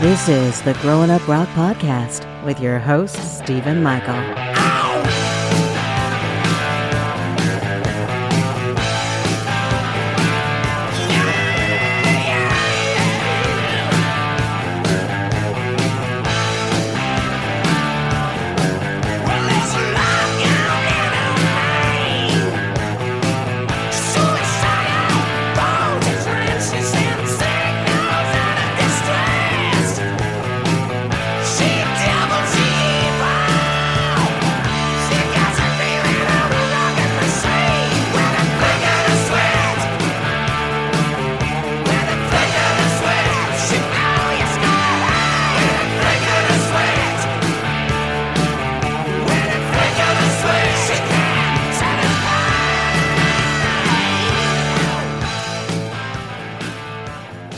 This 0.00 0.30
is 0.30 0.62
the 0.62 0.72
Growing 0.80 1.10
Up 1.10 1.28
Rock 1.28 1.46
Podcast 1.48 2.24
with 2.42 2.58
your 2.58 2.78
host, 2.78 3.36
Steven 3.36 3.82
Michael. 3.82 4.69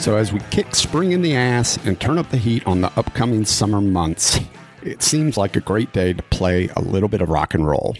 So, 0.02 0.16
as 0.16 0.32
we 0.32 0.40
kick 0.50 0.74
spring 0.74 1.12
in 1.12 1.22
the 1.22 1.36
ass 1.36 1.76
and 1.86 2.00
turn 2.00 2.18
up 2.18 2.28
the 2.30 2.36
heat 2.36 2.66
on 2.66 2.80
the 2.80 2.90
upcoming 2.98 3.44
summer 3.44 3.80
months, 3.80 4.40
it 4.82 5.00
seems 5.00 5.36
like 5.36 5.54
a 5.54 5.60
great 5.60 5.92
day 5.92 6.12
to 6.12 6.22
play 6.24 6.68
a 6.74 6.80
little 6.80 7.08
bit 7.08 7.20
of 7.20 7.28
rock 7.28 7.54
and 7.54 7.64
roll. 7.64 7.94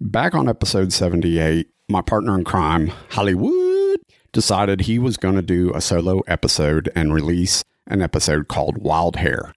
Back 0.00 0.34
on 0.34 0.48
episode 0.48 0.90
78, 0.90 1.68
my 1.90 2.00
partner 2.00 2.34
in 2.34 2.44
crime, 2.44 2.90
Hollywood, 3.10 4.00
decided 4.32 4.80
he 4.80 4.98
was 4.98 5.18
going 5.18 5.34
to 5.34 5.42
do 5.42 5.70
a 5.74 5.82
solo 5.82 6.20
episode 6.20 6.90
and 6.96 7.12
release 7.12 7.62
an 7.86 8.00
episode 8.00 8.48
called 8.48 8.78
Wild 8.78 9.16
Hair. 9.16 9.52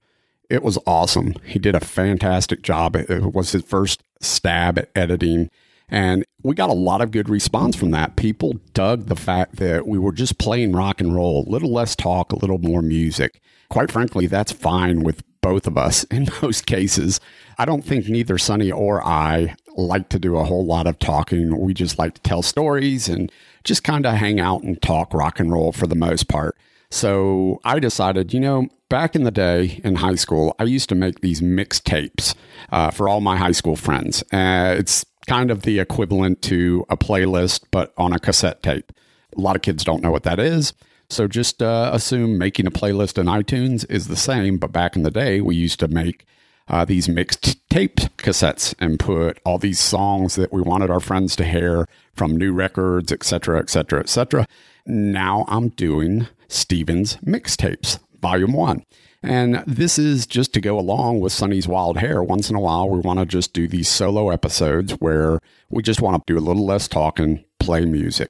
It 0.50 0.64
was 0.64 0.78
awesome. 0.86 1.36
He 1.46 1.58
did 1.58 1.74
a 1.74 1.80
fantastic 1.80 2.64
job. 2.64 2.98
It 2.98 3.34
was 3.34 3.54
his 3.54 3.64
first 3.64 4.04
stab 4.20 4.78
at 4.78 4.90
editing 4.94 5.50
and 5.90 6.26
we 6.44 6.56
got 6.56 6.70
a 6.70 6.74
lot 6.74 7.02
of 7.02 7.12
good 7.12 7.30
response 7.30 7.76
from 7.76 7.92
that. 7.92 8.16
People 8.16 8.60
dug 8.74 9.06
the 9.06 9.16
fact 9.16 9.58
that 9.58 9.88
we 9.88 9.98
were 9.98 10.12
just 10.12 10.38
playing 10.38 10.74
rock 10.74 11.00
and 11.00 11.16
roll, 11.16 11.46
a 11.48 11.50
little 11.50 11.72
less 11.72 11.96
talk, 11.96 12.32
a 12.32 12.38
little 12.40 12.58
more 12.58 12.82
music. 12.82 13.42
Quite 13.70 13.92
frankly, 13.92 14.28
that's 14.28 14.52
fine 14.52 15.04
with 15.04 15.24
both 15.42 15.68
of 15.68 15.78
us 15.78 16.04
in 16.12 16.28
most 16.42 16.66
cases. 16.66 17.20
I 17.58 17.66
don't 17.66 17.84
think 17.84 18.08
neither 18.08 18.38
Sonny 18.38 18.72
or 18.72 19.06
I 19.06 19.56
like 19.76 20.10
to 20.10 20.20
do 20.20 20.38
a 20.38 20.44
whole 20.44 20.66
lot 20.66 20.88
of 20.88 21.00
talking. 21.00 21.60
We 21.60 21.74
just 21.74 21.98
like 21.98 22.16
to 22.16 22.22
tell 22.22 22.42
stories 22.42 23.08
and 23.08 23.32
just 23.64 23.84
kind 23.84 24.06
of 24.06 24.16
hang 24.16 24.40
out 24.40 24.64
and 24.64 24.82
talk 24.82 25.14
rock 25.14 25.40
and 25.40 25.52
roll 25.52 25.72
for 25.72 25.88
the 25.88 25.96
most 25.96 26.28
part. 26.28 26.58
So 26.90 27.60
I 27.64 27.80
decided, 27.80 28.34
you 28.34 28.40
know, 28.40 28.68
back 28.90 29.16
in 29.16 29.24
the 29.24 29.32
day 29.32 29.82
in 29.84 29.96
high 29.96 30.16
school, 30.16 30.56
I 30.58 30.64
used 30.64 30.90
to 30.90 30.96
make 30.96 31.20
these 31.22 31.42
mixtapes 31.42 32.34
uh, 32.72 32.92
for 32.92 33.10
all 33.10 33.20
my 33.20 33.38
high 33.38 33.52
school 33.52 33.76
friends. 33.76 34.24
Uh, 34.32 34.76
it's 34.78 35.06
kind 35.28 35.52
of 35.52 35.64
the 35.64 35.80
equivalent 35.80 36.42
to 36.44 36.86
a 36.90 36.98
playlist, 36.98 37.66
but 37.72 37.94
on 37.98 38.14
a 38.14 38.20
cassette 38.20 38.64
tape. 38.64 38.92
A 39.38 39.42
lot 39.42 39.56
of 39.56 39.62
kids 39.62 39.84
don't 39.84 40.02
know 40.02 40.12
what 40.12 40.24
that 40.24 40.40
is. 40.40 40.74
So 41.10 41.28
just 41.28 41.62
uh, 41.62 41.92
assume 41.94 42.38
making 42.38 42.66
a 42.68 42.72
playlist 42.72 43.18
in 43.18 43.28
iTunes 43.28 43.90
is 43.90 44.08
the 44.08 44.16
same. 44.16 44.58
But 44.58 44.72
back 44.72 44.96
in 44.96 45.04
the 45.04 45.12
day, 45.12 45.42
we 45.42 45.56
used 45.56 45.80
to 45.82 45.88
make 45.88 46.26
uh, 46.68 46.86
these 46.86 47.08
mixed 47.08 47.70
tape 47.70 47.98
cassettes 48.18 48.74
and 48.80 49.00
put 49.00 49.40
all 49.46 49.58
these 49.58 49.80
songs 49.80 50.36
that 50.36 50.52
we 50.52 50.62
wanted 50.62 50.90
our 50.90 51.00
friends 51.00 51.36
to 51.38 51.46
hear 51.46 51.88
from 52.14 52.36
new 52.36 52.52
records, 52.52 53.12
etc., 53.12 53.60
etc., 53.60 54.02
etc. 54.02 54.48
Now 54.86 55.46
I'm 55.48 55.70
doing 55.70 56.28
Steven's 56.48 57.18
mixtapes, 57.18 58.00
volume 58.28 58.52
one. 58.52 58.84
And 59.24 59.64
this 59.66 59.98
is 59.98 60.28
just 60.28 60.54
to 60.54 60.62
go 60.62 60.78
along 60.78 61.22
with 61.22 61.32
Sonny's 61.32 61.68
Wild 61.68 61.98
Hair. 61.98 62.22
Once 62.22 62.50
in 62.50 62.58
a 62.58 62.60
while, 62.60 62.90
we 62.90 63.00
want 63.00 63.20
to 63.20 63.26
just 63.26 63.54
do 63.54 63.68
these 63.68 63.88
solo 63.88 64.30
episodes 64.30 64.92
where 64.94 65.40
we 65.70 65.82
just 65.82 66.02
want 66.02 66.28
to 66.28 66.34
do 66.34 66.38
a 66.38 66.44
little 66.44 66.66
less 66.66 66.90
talking, 66.90 67.44
play 67.58 67.86
music. 67.86 68.30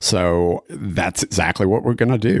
So 0.00 0.64
that's 0.70 1.22
exactly 1.22 1.66
what 1.66 1.82
we're 1.82 1.92
going 1.92 2.18
to 2.18 2.40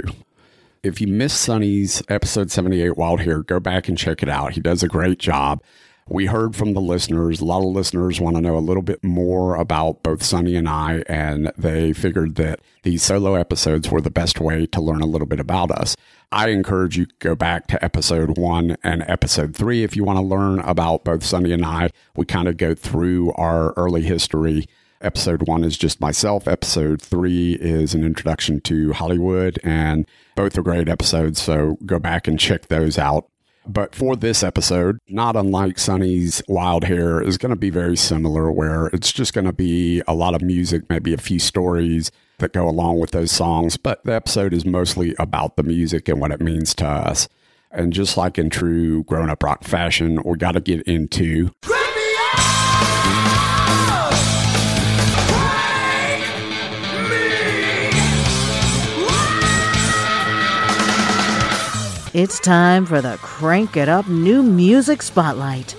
If 0.82 1.00
you 1.00 1.06
missed 1.06 1.42
Sonny's 1.42 2.02
episode 2.08 2.50
78 2.50 2.96
Wild 2.96 3.20
Hair, 3.20 3.42
go 3.42 3.60
back 3.60 3.88
and 3.88 3.98
check 3.98 4.22
it 4.22 4.28
out. 4.30 4.54
He 4.54 4.60
does 4.60 4.82
a 4.82 4.88
great 4.88 5.18
job. 5.18 5.62
We 6.08 6.26
heard 6.26 6.54
from 6.54 6.74
the 6.74 6.80
listeners. 6.80 7.40
A 7.40 7.44
lot 7.44 7.66
of 7.66 7.72
listeners 7.72 8.20
want 8.20 8.36
to 8.36 8.42
know 8.42 8.56
a 8.56 8.58
little 8.58 8.82
bit 8.82 9.02
more 9.02 9.56
about 9.56 10.02
both 10.02 10.22
Sonny 10.22 10.56
and 10.56 10.68
I, 10.68 11.02
and 11.06 11.52
they 11.56 11.92
figured 11.94 12.34
that 12.34 12.60
these 12.82 13.02
solo 13.02 13.34
episodes 13.34 13.90
were 13.90 14.02
the 14.02 14.10
best 14.10 14.40
way 14.40 14.66
to 14.66 14.80
learn 14.82 15.00
a 15.00 15.06
little 15.06 15.26
bit 15.26 15.40
about 15.40 15.70
us. 15.70 15.96
I 16.34 16.48
encourage 16.48 16.98
you 16.98 17.06
to 17.06 17.14
go 17.20 17.36
back 17.36 17.68
to 17.68 17.82
episode 17.84 18.36
one 18.36 18.76
and 18.82 19.04
episode 19.06 19.54
three 19.54 19.84
if 19.84 19.94
you 19.94 20.02
want 20.02 20.16
to 20.16 20.24
learn 20.24 20.58
about 20.58 21.04
both 21.04 21.24
Sonny 21.24 21.52
and 21.52 21.64
I. 21.64 21.90
We 22.16 22.26
kind 22.26 22.48
of 22.48 22.56
go 22.56 22.74
through 22.74 23.32
our 23.34 23.72
early 23.76 24.02
history. 24.02 24.66
Episode 25.00 25.46
one 25.46 25.62
is 25.62 25.78
just 25.78 26.00
myself. 26.00 26.48
Episode 26.48 27.00
three 27.00 27.52
is 27.60 27.94
an 27.94 28.02
introduction 28.02 28.60
to 28.62 28.92
Hollywood, 28.94 29.60
and 29.62 30.08
both 30.34 30.58
are 30.58 30.62
great 30.62 30.88
episodes. 30.88 31.40
So 31.40 31.78
go 31.86 32.00
back 32.00 32.26
and 32.26 32.36
check 32.36 32.66
those 32.66 32.98
out. 32.98 33.28
But 33.64 33.94
for 33.94 34.16
this 34.16 34.42
episode, 34.42 34.98
not 35.08 35.36
unlike 35.36 35.78
Sonny's 35.78 36.42
Wild 36.48 36.82
Hair, 36.82 37.22
is 37.22 37.38
going 37.38 37.50
to 37.50 37.56
be 37.56 37.70
very 37.70 37.96
similar, 37.96 38.50
where 38.50 38.86
it's 38.86 39.12
just 39.12 39.34
going 39.34 39.46
to 39.46 39.52
be 39.52 40.02
a 40.08 40.14
lot 40.14 40.34
of 40.34 40.42
music, 40.42 40.90
maybe 40.90 41.14
a 41.14 41.18
few 41.18 41.38
stories 41.38 42.10
that 42.38 42.52
go 42.52 42.68
along 42.68 43.00
with 43.00 43.12
those 43.12 43.32
songs. 43.32 43.76
But 43.76 44.04
the 44.04 44.14
episode 44.14 44.52
is 44.52 44.64
mostly 44.64 45.14
about 45.18 45.56
the 45.56 45.62
music 45.62 46.08
and 46.08 46.20
what 46.20 46.30
it 46.30 46.40
means 46.40 46.74
to 46.76 46.86
us. 46.86 47.28
And 47.70 47.92
just 47.92 48.16
like 48.16 48.38
in 48.38 48.50
true 48.50 49.04
growing 49.04 49.30
up 49.30 49.42
rock 49.42 49.64
fashion, 49.64 50.20
we 50.24 50.36
got 50.36 50.52
to 50.52 50.60
get 50.60 50.82
into. 50.82 51.50
It's 62.14 62.38
time 62.38 62.86
for 62.86 63.02
the 63.02 63.18
Crank 63.22 63.76
It 63.76 63.88
Up 63.88 64.06
New 64.06 64.44
Music 64.44 65.02
Spotlight. 65.02 65.74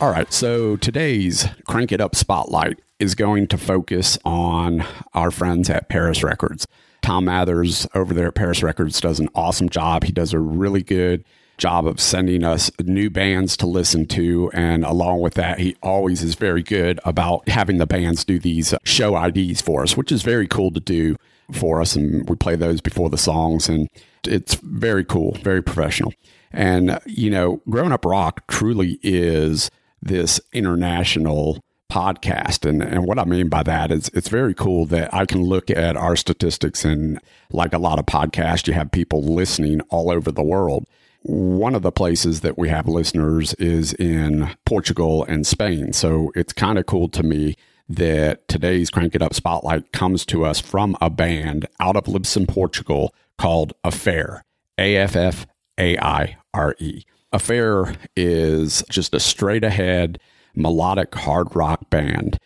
All 0.00 0.10
right, 0.10 0.32
so 0.32 0.76
today's 0.76 1.46
Crank 1.66 1.92
It 1.92 2.00
Up 2.00 2.16
Spotlight 2.16 2.78
is 2.98 3.14
going 3.14 3.46
to 3.48 3.58
focus 3.58 4.18
on 4.24 4.84
our 5.14 5.30
friends 5.30 5.70
at 5.70 5.88
Perris 5.88 6.22
Records. 6.22 6.66
Tom 7.02 7.24
Mathers 7.24 7.86
over 7.94 8.12
there 8.12 8.28
at 8.28 8.34
Perris 8.34 8.62
Records 8.62 9.00
does 9.00 9.20
an 9.20 9.28
awesome 9.34 9.68
job. 9.68 10.04
He 10.04 10.12
does 10.12 10.32
a 10.32 10.38
really 10.38 10.82
good 10.82 11.24
job 11.58 11.86
of 11.86 12.00
sending 12.00 12.44
us 12.44 12.70
new 12.80 13.10
bands 13.10 13.56
to 13.58 13.66
listen 13.66 14.06
to. 14.06 14.50
And 14.54 14.84
along 14.84 15.20
with 15.20 15.34
that, 15.34 15.58
he 15.58 15.76
always 15.82 16.22
is 16.22 16.34
very 16.34 16.62
good 16.62 17.00
about 17.04 17.48
having 17.48 17.78
the 17.78 17.86
bands 17.86 18.24
do 18.24 18.38
these 18.38 18.72
uh, 18.72 18.78
show 18.84 19.20
IDs 19.22 19.60
for 19.60 19.82
us, 19.82 19.96
which 19.96 20.12
is 20.12 20.22
very 20.22 20.46
cool 20.46 20.70
to 20.70 20.80
do 20.80 21.16
for 21.52 21.80
us. 21.80 21.96
And 21.96 22.28
we 22.28 22.36
play 22.36 22.56
those 22.56 22.80
before 22.80 23.10
the 23.10 23.18
songs. 23.18 23.68
And 23.68 23.88
it's 24.24 24.54
very 24.54 25.04
cool, 25.04 25.36
very 25.42 25.62
professional. 25.62 26.14
And, 26.52 26.90
uh, 26.90 27.00
you 27.06 27.30
know, 27.30 27.60
Growing 27.68 27.92
Up 27.92 28.04
Rock 28.04 28.46
truly 28.46 28.98
is 29.02 29.70
this 30.00 30.40
international 30.52 31.62
podcast. 31.90 32.68
And, 32.68 32.82
and 32.82 33.06
what 33.06 33.18
I 33.18 33.24
mean 33.24 33.48
by 33.48 33.62
that 33.62 33.90
is 33.90 34.10
it's 34.14 34.28
very 34.28 34.54
cool 34.54 34.86
that 34.86 35.12
I 35.12 35.24
can 35.26 35.42
look 35.42 35.70
at 35.70 35.96
our 35.96 36.16
statistics 36.16 36.84
and 36.84 37.20
like 37.50 37.72
a 37.72 37.78
lot 37.78 37.98
of 37.98 38.06
podcasts, 38.06 38.66
you 38.66 38.74
have 38.74 38.90
people 38.90 39.22
listening 39.22 39.80
all 39.90 40.10
over 40.10 40.30
the 40.30 40.42
world. 40.42 40.86
One 41.22 41.74
of 41.74 41.82
the 41.82 41.92
places 41.92 42.40
that 42.42 42.56
we 42.56 42.68
have 42.68 42.86
listeners 42.86 43.54
is 43.54 43.92
in 43.94 44.50
Portugal 44.64 45.24
and 45.24 45.46
Spain. 45.46 45.92
So 45.92 46.30
it's 46.34 46.52
kind 46.52 46.78
of 46.78 46.86
cool 46.86 47.08
to 47.08 47.22
me 47.22 47.56
that 47.88 48.46
today's 48.48 48.90
Crank 48.90 49.14
It 49.14 49.22
Up 49.22 49.34
Spotlight 49.34 49.92
comes 49.92 50.26
to 50.26 50.44
us 50.44 50.60
from 50.60 50.96
a 51.00 51.10
band 51.10 51.66
out 51.80 51.96
of 51.96 52.06
Lisbon, 52.06 52.46
Portugal 52.46 53.14
called 53.38 53.72
Affaire, 53.82 54.44
A 54.76 54.96
F 54.96 55.16
F 55.16 55.46
A 55.78 55.98
I 55.98 56.36
R 56.52 56.76
E. 56.78 57.04
Affaire 57.32 57.94
is 58.14 58.82
just 58.90 59.14
a 59.14 59.20
straight 59.20 59.64
ahead 59.64 60.18
melodic 60.58 61.14
hard 61.14 61.54
rock 61.54 61.88
band. 61.88 62.38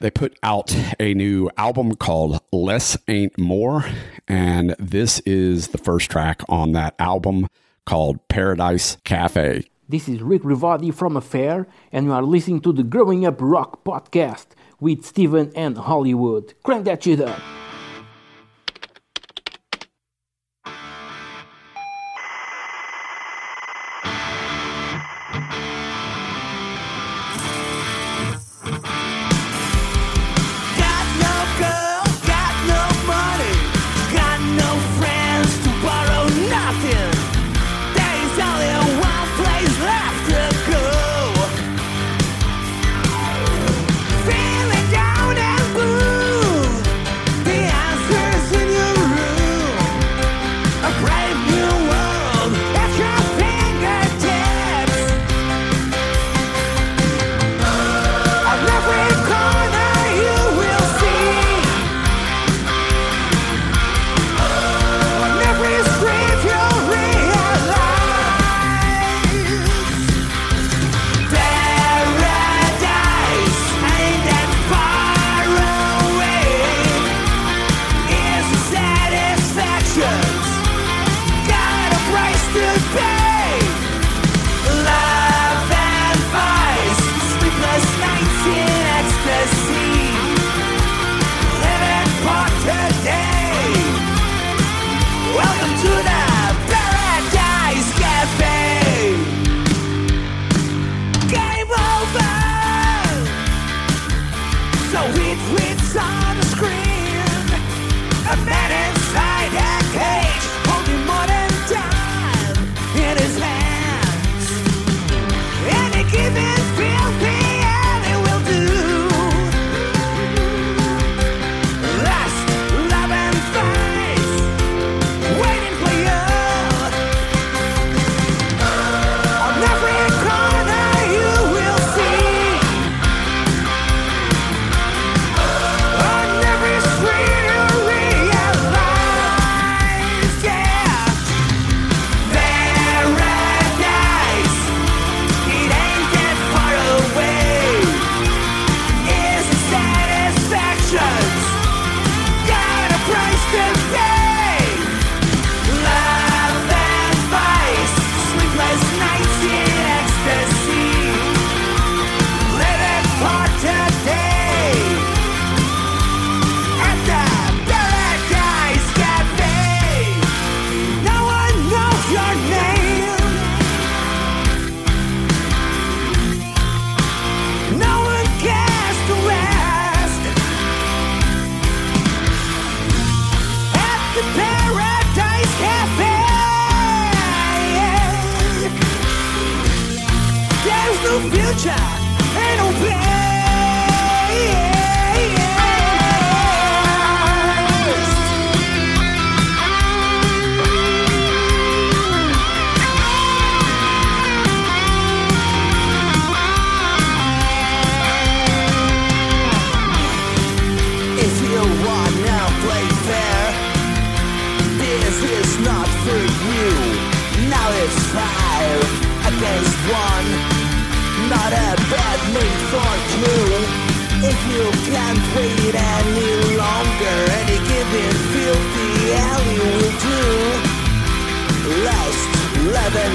They 0.00 0.10
put 0.10 0.38
out 0.42 0.74
a 0.98 1.12
new 1.12 1.50
album 1.58 1.94
called 1.94 2.40
Less 2.52 2.96
Ain't 3.06 3.38
More, 3.38 3.84
and 4.26 4.74
this 4.78 5.20
is 5.20 5.68
the 5.68 5.78
first 5.78 6.10
track 6.10 6.40
on 6.48 6.72
that 6.72 6.94
album 6.98 7.46
called 7.84 8.26
Paradise 8.28 8.96
Cafe. 9.04 9.64
This 9.88 10.08
is 10.08 10.22
Rick 10.22 10.42
Rivati 10.42 10.94
from 10.94 11.16
Affaire, 11.16 11.66
and 11.92 12.06
you 12.06 12.12
are 12.12 12.22
listening 12.22 12.60
to 12.62 12.72
the 12.72 12.82
Growing 12.82 13.26
Up 13.26 13.36
Rock 13.40 13.84
podcast 13.84 14.46
with 14.80 15.04
Steven 15.04 15.52
and 15.54 15.76
Hollywood. 15.76 16.54
Crank 16.62 16.86
that 16.86 17.04
shit 17.04 17.20
up! 17.20 17.38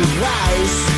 Vice. 0.04 0.95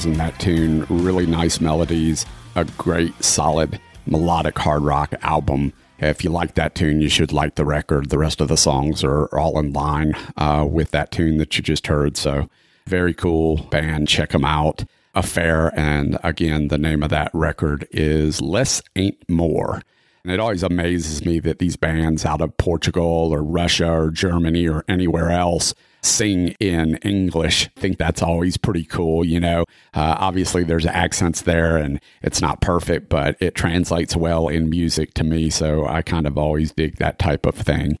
Vocals 0.00 0.06
in 0.06 0.18
that 0.18 0.38
tune. 0.40 0.86
Really 0.88 1.26
nice 1.26 1.60
melodies, 1.60 2.24
a 2.54 2.64
great, 2.64 3.12
solid, 3.22 3.78
melodic 4.06 4.58
hard 4.58 4.82
rock 4.82 5.14
album. 5.20 5.72
If 5.98 6.24
you 6.24 6.30
like 6.30 6.54
that 6.54 6.74
tune, 6.74 7.02
you 7.02 7.10
should 7.10 7.32
like 7.32 7.56
the 7.56 7.66
record. 7.66 8.08
The 8.08 8.18
rest 8.18 8.40
of 8.40 8.48
the 8.48 8.56
songs 8.56 9.04
are 9.04 9.26
all 9.38 9.58
in 9.58 9.72
line 9.74 10.14
uh, 10.38 10.66
with 10.68 10.90
that 10.92 11.10
tune 11.10 11.36
that 11.38 11.56
you 11.56 11.62
just 11.62 11.86
heard. 11.88 12.16
So, 12.16 12.48
very 12.86 13.12
cool 13.12 13.64
band. 13.70 14.08
Check 14.08 14.30
them 14.30 14.44
out. 14.44 14.84
Affaire. 15.14 15.70
And 15.78 16.18
again, 16.22 16.68
the 16.68 16.78
name 16.78 17.02
of 17.02 17.10
that 17.10 17.30
record 17.34 17.86
is 17.90 18.40
Less 18.40 18.80
Ain't 18.96 19.28
More. 19.28 19.82
And 20.24 20.32
it 20.32 20.40
always 20.40 20.62
amazes 20.62 21.24
me 21.24 21.40
that 21.40 21.58
these 21.58 21.76
bands 21.76 22.24
out 22.24 22.40
of 22.40 22.56
Portugal 22.56 23.34
or 23.34 23.42
Russia 23.42 23.90
or 23.90 24.10
Germany 24.10 24.68
or 24.68 24.84
anywhere 24.88 25.30
else 25.30 25.74
sing 26.02 26.48
in 26.60 26.96
English. 26.96 27.68
I 27.76 27.80
think 27.80 27.98
that's 27.98 28.22
always 28.22 28.56
pretty 28.56 28.84
cool. 28.84 29.24
You 29.24 29.40
know, 29.40 29.64
uh, 29.94 30.16
obviously 30.18 30.64
there's 30.64 30.86
accents 30.86 31.42
there 31.42 31.76
and 31.76 32.00
it's 32.22 32.40
not 32.40 32.60
perfect, 32.60 33.08
but 33.08 33.36
it 33.40 33.54
translates 33.54 34.16
well 34.16 34.48
in 34.48 34.70
music 34.70 35.14
to 35.14 35.24
me. 35.24 35.50
So 35.50 35.86
I 35.86 36.02
kind 36.02 36.26
of 36.26 36.38
always 36.38 36.72
dig 36.72 36.96
that 36.96 37.18
type 37.18 37.46
of 37.46 37.54
thing. 37.54 37.96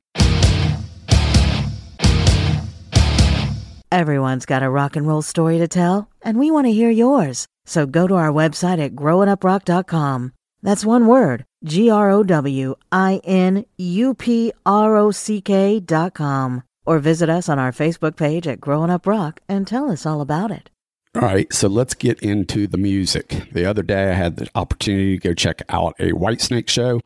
Everyone's 3.92 4.46
got 4.46 4.62
a 4.62 4.70
rock 4.70 4.94
and 4.94 5.06
roll 5.06 5.20
story 5.20 5.58
to 5.58 5.66
tell, 5.66 6.08
and 6.22 6.38
we 6.38 6.52
want 6.52 6.68
to 6.68 6.72
hear 6.72 6.90
yours. 6.90 7.48
So 7.66 7.86
go 7.86 8.06
to 8.06 8.14
our 8.14 8.30
website 8.30 8.78
at 8.78 8.94
growinguprock.com. 8.94 10.32
That's 10.62 10.84
one 10.84 11.08
word, 11.08 11.44
G 11.64 11.90
R 11.90 12.10
O 12.10 12.22
W 12.22 12.76
I 12.92 13.20
N 13.24 13.64
U 13.78 14.14
P 14.14 14.52
R 14.64 14.96
O 14.96 15.10
C 15.10 15.40
K 15.40 15.80
dot 15.80 16.14
com. 16.14 16.62
Or 16.90 16.98
visit 16.98 17.28
us 17.28 17.48
on 17.48 17.60
our 17.60 17.70
Facebook 17.70 18.16
page 18.16 18.48
at 18.48 18.60
Growing 18.60 18.90
Up 18.90 19.06
Rock 19.06 19.38
and 19.48 19.64
tell 19.64 19.92
us 19.92 20.04
all 20.04 20.20
about 20.20 20.50
it. 20.50 20.70
All 21.14 21.22
right, 21.22 21.52
so 21.52 21.68
let's 21.68 21.94
get 21.94 22.18
into 22.18 22.66
the 22.66 22.78
music. 22.78 23.44
The 23.52 23.64
other 23.64 23.84
day, 23.84 24.10
I 24.10 24.14
had 24.14 24.38
the 24.38 24.48
opportunity 24.56 25.16
to 25.16 25.28
go 25.28 25.32
check 25.32 25.62
out 25.68 25.94
a 26.00 26.10
Whitesnake 26.10 26.68
show. 26.68 27.00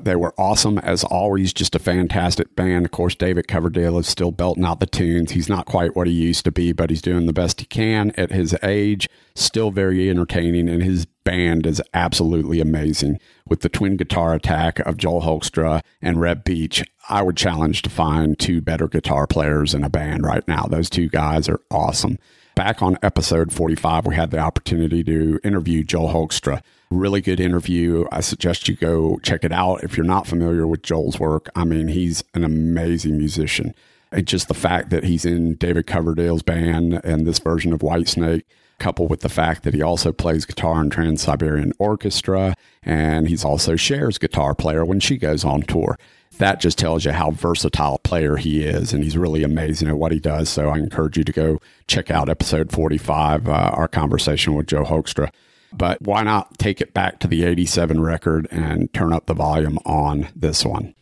They 0.00 0.16
were 0.16 0.34
awesome 0.38 0.78
as 0.78 1.04
always, 1.04 1.52
just 1.52 1.76
a 1.76 1.78
fantastic 1.78 2.56
band. 2.56 2.84
Of 2.84 2.90
course, 2.90 3.14
David 3.14 3.46
Coverdale 3.46 3.98
is 3.98 4.08
still 4.08 4.32
belting 4.32 4.64
out 4.64 4.80
the 4.80 4.86
tunes. 4.86 5.30
He's 5.30 5.48
not 5.48 5.66
quite 5.66 5.94
what 5.94 6.08
he 6.08 6.12
used 6.12 6.44
to 6.44 6.50
be, 6.50 6.72
but 6.72 6.90
he's 6.90 7.02
doing 7.02 7.26
the 7.26 7.32
best 7.32 7.60
he 7.60 7.66
can 7.66 8.10
at 8.16 8.32
his 8.32 8.56
age. 8.64 9.08
Still 9.36 9.70
very 9.70 10.10
entertaining, 10.10 10.68
and 10.68 10.82
his 10.82 11.06
band 11.24 11.64
is 11.64 11.80
absolutely 11.94 12.60
amazing. 12.60 13.20
With 13.46 13.60
the 13.60 13.68
twin 13.68 13.96
guitar 13.96 14.34
attack 14.34 14.80
of 14.80 14.96
Joel 14.96 15.22
Hoekstra 15.22 15.80
and 16.02 16.20
Reb 16.20 16.42
Beach, 16.42 16.84
I 17.08 17.22
would 17.22 17.36
challenge 17.36 17.82
to 17.82 17.90
find 17.90 18.38
two 18.38 18.60
better 18.60 18.86
guitar 18.86 19.26
players 19.26 19.74
in 19.74 19.82
a 19.82 19.88
band 19.88 20.24
right 20.24 20.46
now. 20.46 20.64
Those 20.64 20.90
two 20.90 21.08
guys 21.08 21.48
are 21.48 21.60
awesome. 21.70 22.18
Back 22.54 22.82
on 22.82 22.98
episode 23.02 23.52
45, 23.52 24.06
we 24.06 24.14
had 24.14 24.30
the 24.30 24.38
opportunity 24.38 25.02
to 25.04 25.40
interview 25.42 25.84
Joel 25.84 26.12
Hoekstra. 26.12 26.60
Really 26.90 27.20
good 27.20 27.40
interview. 27.40 28.04
I 28.10 28.20
suggest 28.20 28.68
you 28.68 28.74
go 28.74 29.18
check 29.22 29.44
it 29.44 29.52
out 29.52 29.84
if 29.84 29.96
you're 29.96 30.04
not 30.04 30.26
familiar 30.26 30.66
with 30.66 30.82
Joel's 30.82 31.18
work. 31.20 31.48
I 31.54 31.64
mean, 31.64 31.88
he's 31.88 32.24
an 32.34 32.44
amazing 32.44 33.16
musician. 33.16 33.74
And 34.10 34.26
just 34.26 34.48
the 34.48 34.54
fact 34.54 34.90
that 34.90 35.04
he's 35.04 35.24
in 35.24 35.54
David 35.54 35.86
Coverdale's 35.86 36.42
band 36.42 37.00
and 37.04 37.26
this 37.26 37.38
version 37.38 37.72
of 37.72 37.80
Whitesnake, 37.80 38.42
coupled 38.78 39.10
with 39.10 39.20
the 39.20 39.28
fact 39.28 39.64
that 39.64 39.74
he 39.74 39.82
also 39.82 40.12
plays 40.12 40.44
guitar 40.44 40.80
in 40.80 40.90
Trans 40.90 41.22
Siberian 41.22 41.72
Orchestra 41.78 42.54
and 42.82 43.28
he's 43.28 43.44
also 43.44 43.76
Cher's 43.76 44.18
guitar 44.18 44.54
player 44.54 44.84
when 44.84 45.00
she 45.00 45.16
goes 45.16 45.44
on 45.44 45.62
tour. 45.62 45.98
That 46.38 46.60
just 46.60 46.78
tells 46.78 47.04
you 47.04 47.12
how 47.12 47.32
versatile 47.32 47.96
a 47.96 47.98
player 47.98 48.36
he 48.36 48.62
is, 48.62 48.92
and 48.92 49.02
he's 49.02 49.18
really 49.18 49.42
amazing 49.42 49.88
at 49.88 49.98
what 49.98 50.12
he 50.12 50.20
does. 50.20 50.48
So 50.48 50.70
I 50.70 50.78
encourage 50.78 51.18
you 51.18 51.24
to 51.24 51.32
go 51.32 51.58
check 51.86 52.10
out 52.10 52.28
episode 52.28 52.70
45, 52.72 53.48
uh, 53.48 53.52
our 53.52 53.88
conversation 53.88 54.54
with 54.54 54.66
Joe 54.66 54.84
Hoekstra. 54.84 55.30
But 55.72 56.00
why 56.00 56.22
not 56.22 56.58
take 56.58 56.80
it 56.80 56.94
back 56.94 57.18
to 57.20 57.28
the 57.28 57.44
87 57.44 58.00
record 58.00 58.48
and 58.50 58.92
turn 58.94 59.12
up 59.12 59.26
the 59.26 59.34
volume 59.34 59.78
on 59.84 60.28
this 60.34 60.64
one? 60.64 60.94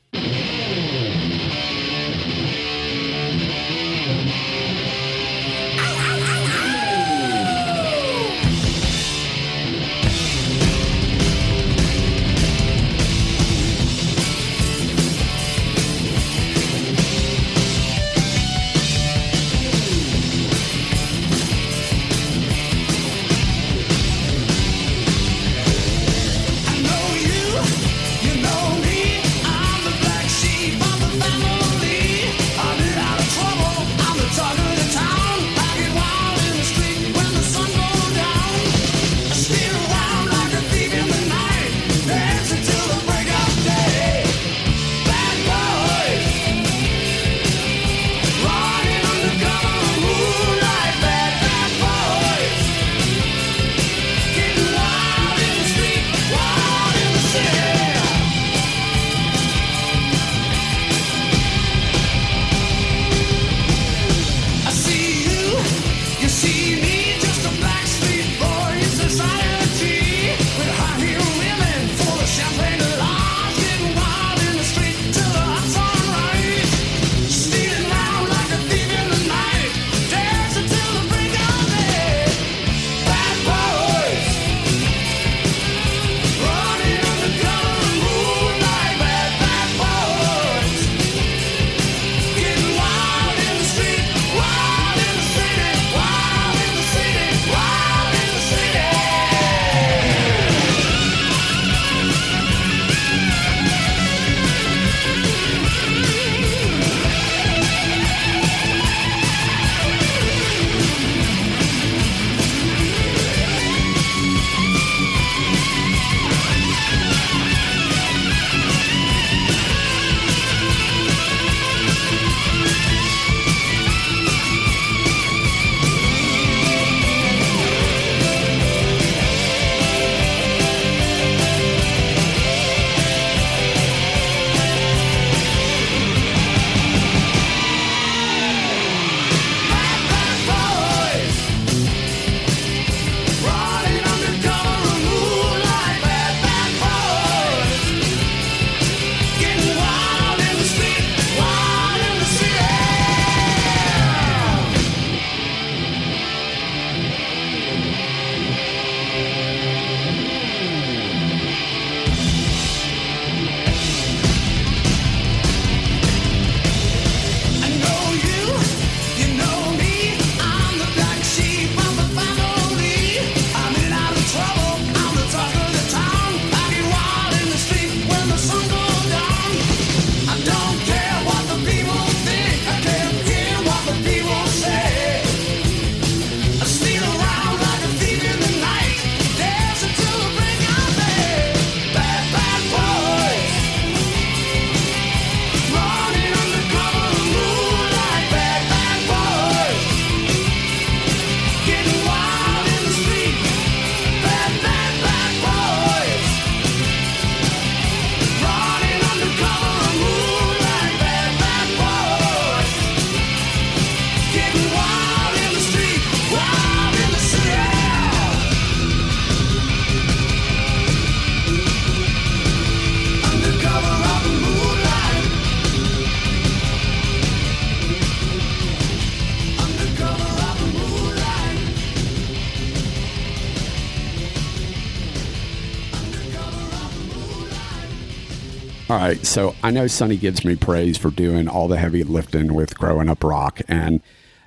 Right, 239.06 239.26
so 239.26 239.54
I 239.62 239.70
know 239.70 239.86
Sonny 239.86 240.16
gives 240.16 240.44
me 240.44 240.56
praise 240.56 240.98
for 240.98 241.10
doing 241.10 241.48
all 241.48 241.68
the 241.68 241.76
heavy 241.76 242.02
lifting 242.02 242.54
with 242.54 242.76
Growing 242.76 243.08
Up 243.08 243.22
Rock, 243.22 243.60
and 243.68 244.00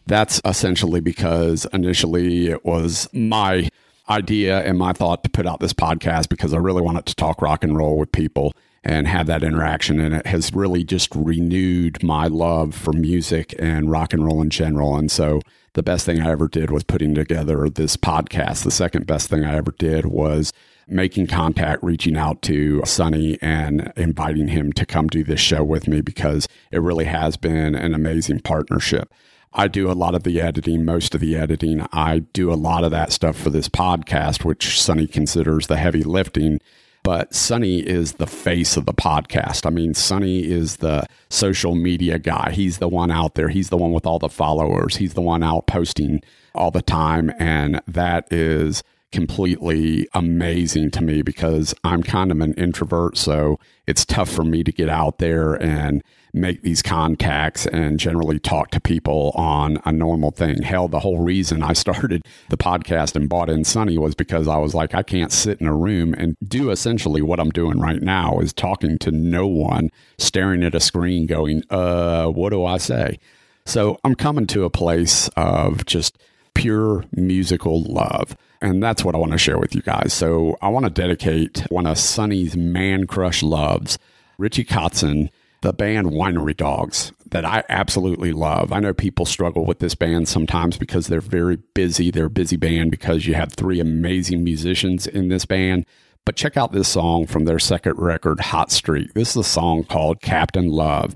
that's 0.05 0.41
essentially 0.43 0.99
because 0.99 1.65
initially 1.71 2.47
it 2.47 2.65
was 2.65 3.07
my 3.13 3.69
idea 4.09 4.59
and 4.61 4.77
my 4.77 4.91
thought 4.91 5.23
to 5.23 5.29
put 5.29 5.45
out 5.45 5.59
this 5.59 5.73
podcast 5.73 6.29
because 6.29 6.53
I 6.53 6.57
really 6.57 6.81
wanted 6.81 7.05
to 7.05 7.15
talk 7.15 7.41
rock 7.41 7.63
and 7.63 7.77
roll 7.77 7.97
with 7.97 8.11
people 8.11 8.53
and 8.83 9.07
have 9.07 9.27
that 9.27 9.43
interaction. 9.43 9.99
And 9.99 10.15
it 10.15 10.25
has 10.25 10.51
really 10.53 10.83
just 10.83 11.13
renewed 11.15 12.01
my 12.01 12.27
love 12.27 12.73
for 12.73 12.91
music 12.91 13.53
and 13.59 13.91
rock 13.91 14.13
and 14.13 14.25
roll 14.25 14.41
in 14.41 14.49
general. 14.49 14.97
And 14.97 15.11
so 15.11 15.41
the 15.73 15.83
best 15.83 16.05
thing 16.05 16.19
I 16.21 16.31
ever 16.31 16.47
did 16.47 16.71
was 16.71 16.83
putting 16.83 17.13
together 17.13 17.69
this 17.69 17.95
podcast. 17.95 18.63
The 18.63 18.71
second 18.71 19.05
best 19.05 19.29
thing 19.29 19.45
I 19.45 19.55
ever 19.55 19.73
did 19.77 20.07
was 20.07 20.51
making 20.89 21.27
contact, 21.27 21.83
reaching 21.83 22.17
out 22.17 22.41
to 22.43 22.81
Sonny 22.85 23.37
and 23.41 23.91
inviting 23.95 24.47
him 24.47 24.73
to 24.73 24.85
come 24.85 25.07
do 25.07 25.23
this 25.23 25.39
show 25.39 25.63
with 25.63 25.87
me 25.87 26.01
because 26.01 26.47
it 26.71 26.81
really 26.81 27.05
has 27.05 27.37
been 27.37 27.75
an 27.75 27.93
amazing 27.93 28.39
partnership. 28.39 29.13
I 29.53 29.67
do 29.67 29.89
a 29.89 29.93
lot 29.93 30.13
of 30.13 30.23
the 30.23 30.39
editing, 30.39 30.85
most 30.85 31.15
of 31.15 31.21
the 31.21 31.35
editing. 31.35 31.85
I 31.91 32.19
do 32.19 32.53
a 32.53 32.55
lot 32.55 32.83
of 32.83 32.91
that 32.91 33.11
stuff 33.11 33.35
for 33.35 33.49
this 33.49 33.67
podcast, 33.67 34.45
which 34.45 34.79
Sonny 34.79 35.07
considers 35.07 35.67
the 35.67 35.77
heavy 35.77 36.03
lifting. 36.03 36.59
But 37.01 37.33
Sonny 37.33 37.79
is 37.79 38.13
the 38.13 38.27
face 38.27 38.77
of 38.77 38.85
the 38.85 38.93
podcast. 38.93 39.65
I 39.65 39.69
mean, 39.69 39.93
Sonny 39.93 40.43
is 40.43 40.77
the 40.77 41.05
social 41.29 41.73
media 41.73 42.19
guy. 42.19 42.51
He's 42.51 42.77
the 42.77 42.89
one 42.89 43.09
out 43.09 43.35
there. 43.35 43.49
He's 43.49 43.69
the 43.69 43.77
one 43.77 43.91
with 43.91 44.05
all 44.05 44.19
the 44.19 44.29
followers. 44.29 44.97
He's 44.97 45.13
the 45.13 45.21
one 45.21 45.41
out 45.41 45.65
posting 45.65 46.21
all 46.53 46.71
the 46.71 46.81
time. 46.81 47.31
And 47.39 47.81
that 47.87 48.31
is 48.31 48.83
completely 49.11 50.07
amazing 50.13 50.91
to 50.91 51.01
me 51.01 51.21
because 51.21 51.73
I'm 51.83 52.03
kind 52.03 52.31
of 52.31 52.39
an 52.41 52.53
introvert. 52.53 53.17
So 53.17 53.59
it's 53.87 54.05
tough 54.05 54.29
for 54.29 54.43
me 54.43 54.63
to 54.63 54.71
get 54.71 54.89
out 54.89 55.17
there 55.17 55.55
and 55.55 56.03
make 56.33 56.61
these 56.61 56.83
contacts 56.83 57.65
and 57.65 57.99
generally 57.99 58.37
talk 58.37 58.69
to 58.69 58.79
people 58.79 59.31
on 59.33 59.79
a 59.85 59.91
normal 59.91 60.29
thing. 60.29 60.61
Hell, 60.61 60.87
the 60.87 60.99
whole 60.99 61.19
reason 61.19 61.63
I 61.63 61.73
started 61.73 62.23
the 62.49 62.57
podcast 62.57 63.15
and 63.15 63.27
bought 63.27 63.49
in 63.49 63.63
Sonny 63.63 63.97
was 63.97 64.13
because 64.13 64.47
I 64.47 64.57
was 64.57 64.75
like, 64.75 64.93
I 64.93 65.01
can't 65.01 65.31
sit 65.31 65.59
in 65.59 65.67
a 65.67 65.75
room 65.75 66.13
and 66.13 66.35
do 66.47 66.69
essentially 66.69 67.21
what 67.21 67.39
I'm 67.39 67.49
doing 67.49 67.79
right 67.79 68.01
now 68.01 68.39
is 68.39 68.53
talking 68.53 68.99
to 68.99 69.11
no 69.11 69.47
one, 69.47 69.89
staring 70.17 70.63
at 70.63 70.75
a 70.75 70.79
screen, 70.79 71.25
going, 71.25 71.63
uh, 71.71 72.27
what 72.27 72.51
do 72.51 72.63
I 72.63 72.77
say? 72.77 73.19
So 73.65 73.99
I'm 74.03 74.15
coming 74.15 74.47
to 74.47 74.65
a 74.65 74.69
place 74.69 75.29
of 75.35 75.85
just 75.85 76.17
pure 76.53 77.05
musical 77.11 77.83
love. 77.83 78.35
And 78.61 78.83
that's 78.83 79.05
what 79.05 79.15
I 79.15 79.17
want 79.17 79.31
to 79.31 79.37
share 79.37 79.57
with 79.57 79.73
you 79.73 79.81
guys. 79.81 80.13
So 80.13 80.57
I 80.61 80.67
want 80.67 80.85
to 80.85 80.89
dedicate 80.89 81.65
one 81.69 81.85
of 81.85 81.97
Sonny's 81.97 82.57
man 82.57 83.07
crush 83.07 83.41
loves, 83.41 83.97
Richie 84.37 84.65
Kotzen, 84.65 85.29
the 85.61 85.73
band 85.73 86.07
Winery 86.07 86.55
Dogs, 86.55 87.11
that 87.31 87.45
I 87.45 87.63
absolutely 87.69 88.31
love. 88.31 88.71
I 88.71 88.79
know 88.79 88.93
people 88.93 89.25
struggle 89.25 89.65
with 89.65 89.79
this 89.79 89.95
band 89.95 90.27
sometimes 90.27 90.77
because 90.77 91.07
they're 91.07 91.21
very 91.21 91.57
busy. 91.73 92.11
They're 92.11 92.25
a 92.25 92.29
busy 92.29 92.57
band 92.57 92.91
because 92.91 93.25
you 93.25 93.33
have 93.33 93.53
three 93.53 93.79
amazing 93.79 94.43
musicians 94.43 95.07
in 95.07 95.29
this 95.29 95.45
band. 95.45 95.85
But 96.25 96.35
check 96.35 96.57
out 96.57 96.71
this 96.71 96.87
song 96.87 97.27
from 97.27 97.45
their 97.45 97.59
second 97.59 97.97
record, 97.97 98.39
Hot 98.39 98.71
Streak. 98.71 99.13
This 99.13 99.31
is 99.31 99.37
a 99.37 99.43
song 99.43 99.83
called 99.83 100.21
Captain 100.21 100.67
Love. 100.67 101.15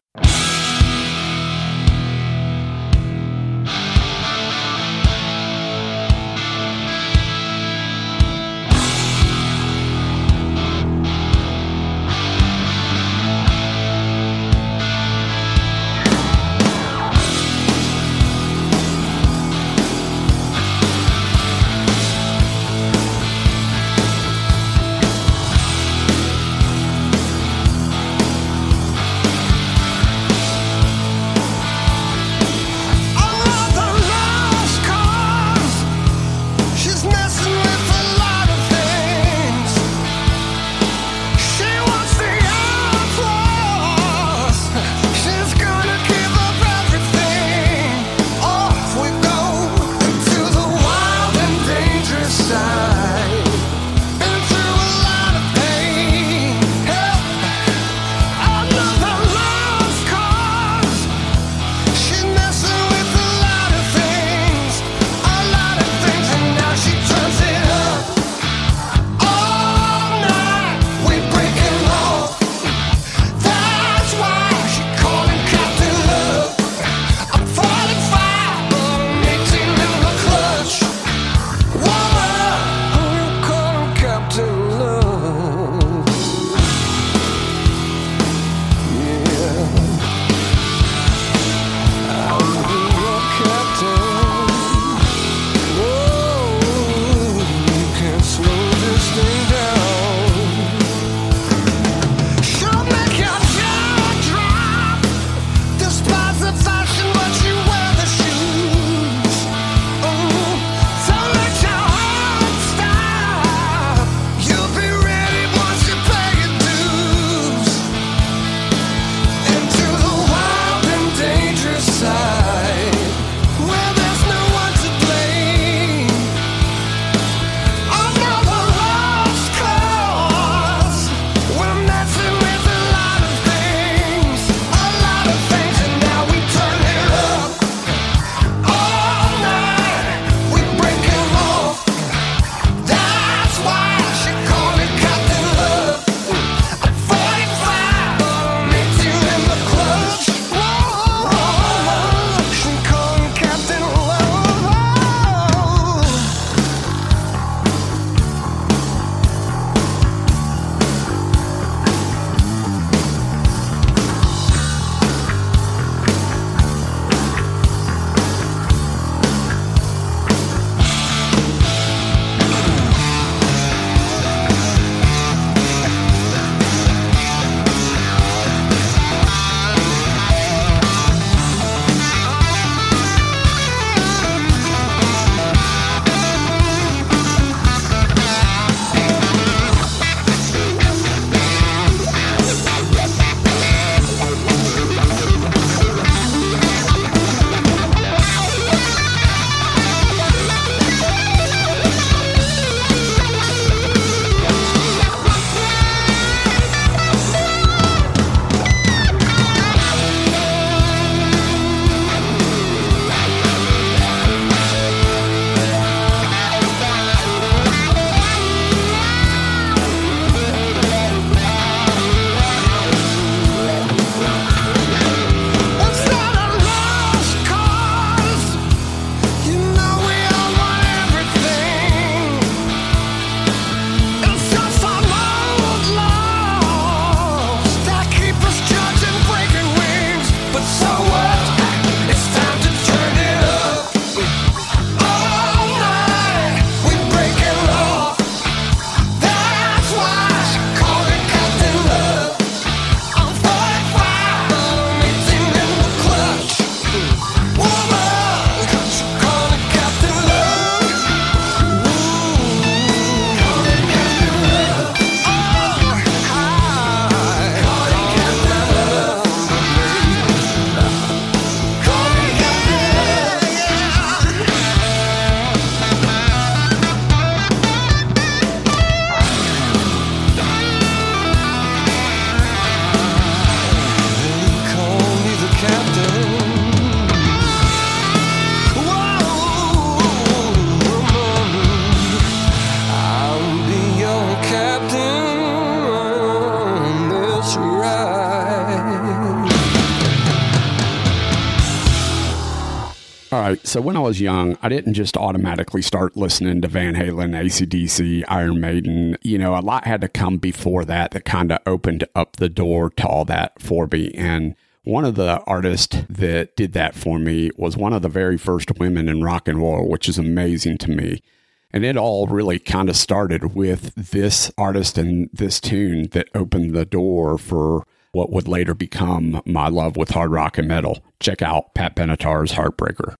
So 303.73 303.81
when 303.81 303.97
I 303.97 304.01
was 304.01 304.21
young, 304.21 304.55
I 304.61 304.69
didn't 304.69 304.93
just 304.93 305.17
automatically 305.17 305.81
start 305.81 306.15
listening 306.15 306.61
to 306.61 306.67
Van 306.67 306.93
Halen, 306.93 307.31
ACDC, 307.31 308.23
Iron 308.27 308.61
Maiden. 308.61 309.17
You 309.23 309.39
know, 309.39 309.57
a 309.57 309.65
lot 309.65 309.87
had 309.87 310.01
to 310.01 310.07
come 310.07 310.37
before 310.37 310.85
that 310.85 311.09
that 311.09 311.25
kind 311.25 311.51
of 311.51 311.57
opened 311.65 312.07
up 312.13 312.35
the 312.35 312.49
door 312.49 312.91
to 312.91 313.07
all 313.07 313.25
that 313.25 313.59
for 313.59 313.87
me. 313.91 314.11
And 314.11 314.53
one 314.83 315.05
of 315.05 315.15
the 315.15 315.41
artists 315.47 315.97
that 316.07 316.55
did 316.55 316.73
that 316.73 316.93
for 316.93 317.17
me 317.17 317.49
was 317.57 317.75
one 317.75 317.93
of 317.93 318.03
the 318.03 318.09
very 318.09 318.37
first 318.37 318.77
women 318.77 319.09
in 319.09 319.23
rock 319.23 319.47
and 319.47 319.57
roll, 319.57 319.89
which 319.89 320.07
is 320.07 320.19
amazing 320.19 320.77
to 320.77 320.91
me. 320.91 321.23
And 321.71 321.83
it 321.83 321.97
all 321.97 322.27
really 322.27 322.59
kind 322.59 322.89
of 322.89 322.95
started 322.95 323.55
with 323.55 323.95
this 323.95 324.51
artist 324.55 324.99
and 324.99 325.31
this 325.33 325.59
tune 325.59 326.09
that 326.11 326.29
opened 326.35 326.75
the 326.75 326.85
door 326.85 327.39
for 327.39 327.87
what 328.11 328.31
would 328.31 328.47
later 328.47 328.75
become 328.75 329.41
my 329.47 329.67
love 329.67 329.97
with 329.97 330.11
hard 330.11 330.29
rock 330.29 330.59
and 330.59 330.67
metal. 330.67 331.03
Check 331.19 331.41
out 331.41 331.73
Pat 331.73 331.95
Benatar's 331.95 332.51
Heartbreaker. 332.51 333.15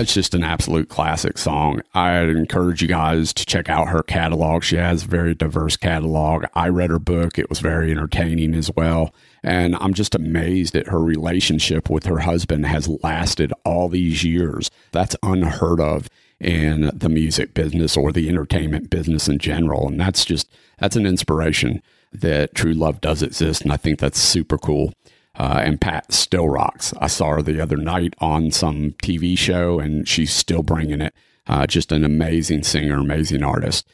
That's 0.00 0.14
just 0.14 0.32
an 0.32 0.42
absolute 0.42 0.88
classic 0.88 1.36
song. 1.36 1.82
I'd 1.92 2.30
encourage 2.30 2.80
you 2.80 2.88
guys 2.88 3.34
to 3.34 3.44
check 3.44 3.68
out 3.68 3.88
her 3.88 4.02
catalog. 4.02 4.62
She 4.62 4.76
has 4.76 5.04
a 5.04 5.06
very 5.06 5.34
diverse 5.34 5.76
catalog. 5.76 6.46
I 6.54 6.70
read 6.70 6.88
her 6.88 6.98
book. 6.98 7.38
It 7.38 7.50
was 7.50 7.58
very 7.58 7.90
entertaining 7.90 8.54
as 8.54 8.70
well. 8.74 9.12
And 9.42 9.76
I'm 9.76 9.92
just 9.92 10.14
amazed 10.14 10.74
at 10.74 10.86
her 10.86 11.02
relationship 11.02 11.90
with 11.90 12.06
her 12.06 12.20
husband 12.20 12.64
has 12.64 12.88
lasted 13.02 13.52
all 13.66 13.90
these 13.90 14.24
years. 14.24 14.70
That's 14.90 15.16
unheard 15.22 15.80
of 15.80 16.08
in 16.40 16.90
the 16.94 17.10
music 17.10 17.52
business 17.52 17.94
or 17.94 18.10
the 18.10 18.30
entertainment 18.30 18.88
business 18.88 19.28
in 19.28 19.38
general. 19.38 19.86
And 19.86 20.00
that's 20.00 20.24
just, 20.24 20.48
that's 20.78 20.96
an 20.96 21.04
inspiration 21.04 21.82
that 22.10 22.54
true 22.54 22.72
love 22.72 23.02
does 23.02 23.22
exist. 23.22 23.60
And 23.60 23.70
I 23.70 23.76
think 23.76 23.98
that's 23.98 24.18
super 24.18 24.56
cool. 24.56 24.94
Uh, 25.40 25.62
and 25.64 25.80
Pat 25.80 26.12
still 26.12 26.50
rocks. 26.50 26.92
I 27.00 27.06
saw 27.06 27.36
her 27.36 27.42
the 27.42 27.62
other 27.62 27.78
night 27.78 28.12
on 28.18 28.50
some 28.50 28.90
TV 29.02 29.38
show, 29.38 29.80
and 29.80 30.06
she's 30.06 30.34
still 30.34 30.62
bringing 30.62 31.00
it. 31.00 31.14
Uh, 31.46 31.66
just 31.66 31.92
an 31.92 32.04
amazing 32.04 32.62
singer, 32.62 32.98
amazing 32.98 33.42
artist. 33.42 33.90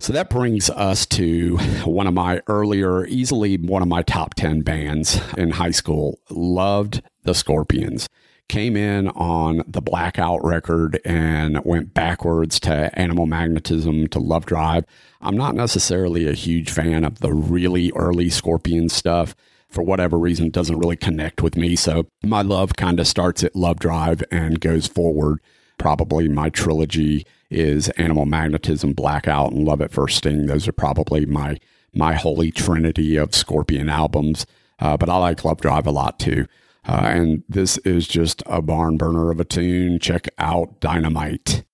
So 0.00 0.12
that 0.12 0.28
brings 0.28 0.68
us 0.68 1.06
to 1.06 1.58
one 1.84 2.08
of 2.08 2.14
my 2.14 2.42
earlier, 2.48 3.06
easily 3.06 3.56
one 3.56 3.82
of 3.82 3.88
my 3.88 4.02
top 4.02 4.34
10 4.34 4.62
bands 4.62 5.20
in 5.38 5.50
high 5.50 5.70
school. 5.70 6.18
Loved 6.28 7.02
the 7.22 7.34
Scorpions. 7.34 8.08
Came 8.48 8.76
in 8.76 9.10
on 9.10 9.62
the 9.68 9.80
Blackout 9.80 10.44
record 10.44 11.00
and 11.04 11.64
went 11.64 11.94
backwards 11.94 12.58
to 12.60 12.90
Animal 12.98 13.26
Magnetism 13.26 14.08
to 14.08 14.18
Love 14.18 14.44
Drive. 14.44 14.86
I'm 15.20 15.36
not 15.36 15.54
necessarily 15.54 16.26
a 16.26 16.32
huge 16.32 16.68
fan 16.68 17.04
of 17.04 17.20
the 17.20 17.32
really 17.32 17.92
early 17.94 18.28
Scorpion 18.28 18.88
stuff 18.88 19.36
for 19.70 19.82
whatever 19.82 20.18
reason 20.18 20.50
doesn't 20.50 20.78
really 20.78 20.96
connect 20.96 21.42
with 21.42 21.56
me. 21.56 21.76
So 21.76 22.06
my 22.22 22.42
love 22.42 22.74
kind 22.76 23.00
of 23.00 23.06
starts 23.06 23.44
at 23.44 23.56
Love 23.56 23.78
Drive 23.78 24.22
and 24.30 24.60
goes 24.60 24.86
forward. 24.86 25.40
Probably 25.78 26.28
my 26.28 26.50
trilogy 26.50 27.24
is 27.50 27.88
Animal 27.90 28.26
Magnetism, 28.26 28.92
Blackout, 28.92 29.52
and 29.52 29.64
Love 29.64 29.80
at 29.80 29.92
First 29.92 30.18
Sting. 30.18 30.46
Those 30.46 30.68
are 30.68 30.72
probably 30.72 31.26
my 31.26 31.58
my 31.92 32.14
holy 32.14 32.52
trinity 32.52 33.16
of 33.16 33.34
Scorpion 33.34 33.88
albums. 33.88 34.46
Uh, 34.78 34.96
but 34.96 35.08
I 35.08 35.16
like 35.16 35.44
Love 35.44 35.60
Drive 35.60 35.86
a 35.86 35.90
lot 35.90 36.18
too. 36.18 36.46
Uh, 36.84 37.02
and 37.04 37.42
this 37.48 37.78
is 37.78 38.06
just 38.06 38.42
a 38.46 38.62
barn 38.62 38.96
burner 38.96 39.30
of 39.30 39.40
a 39.40 39.44
tune. 39.44 39.98
Check 39.98 40.28
out 40.38 40.80
Dynamite. 40.80 41.64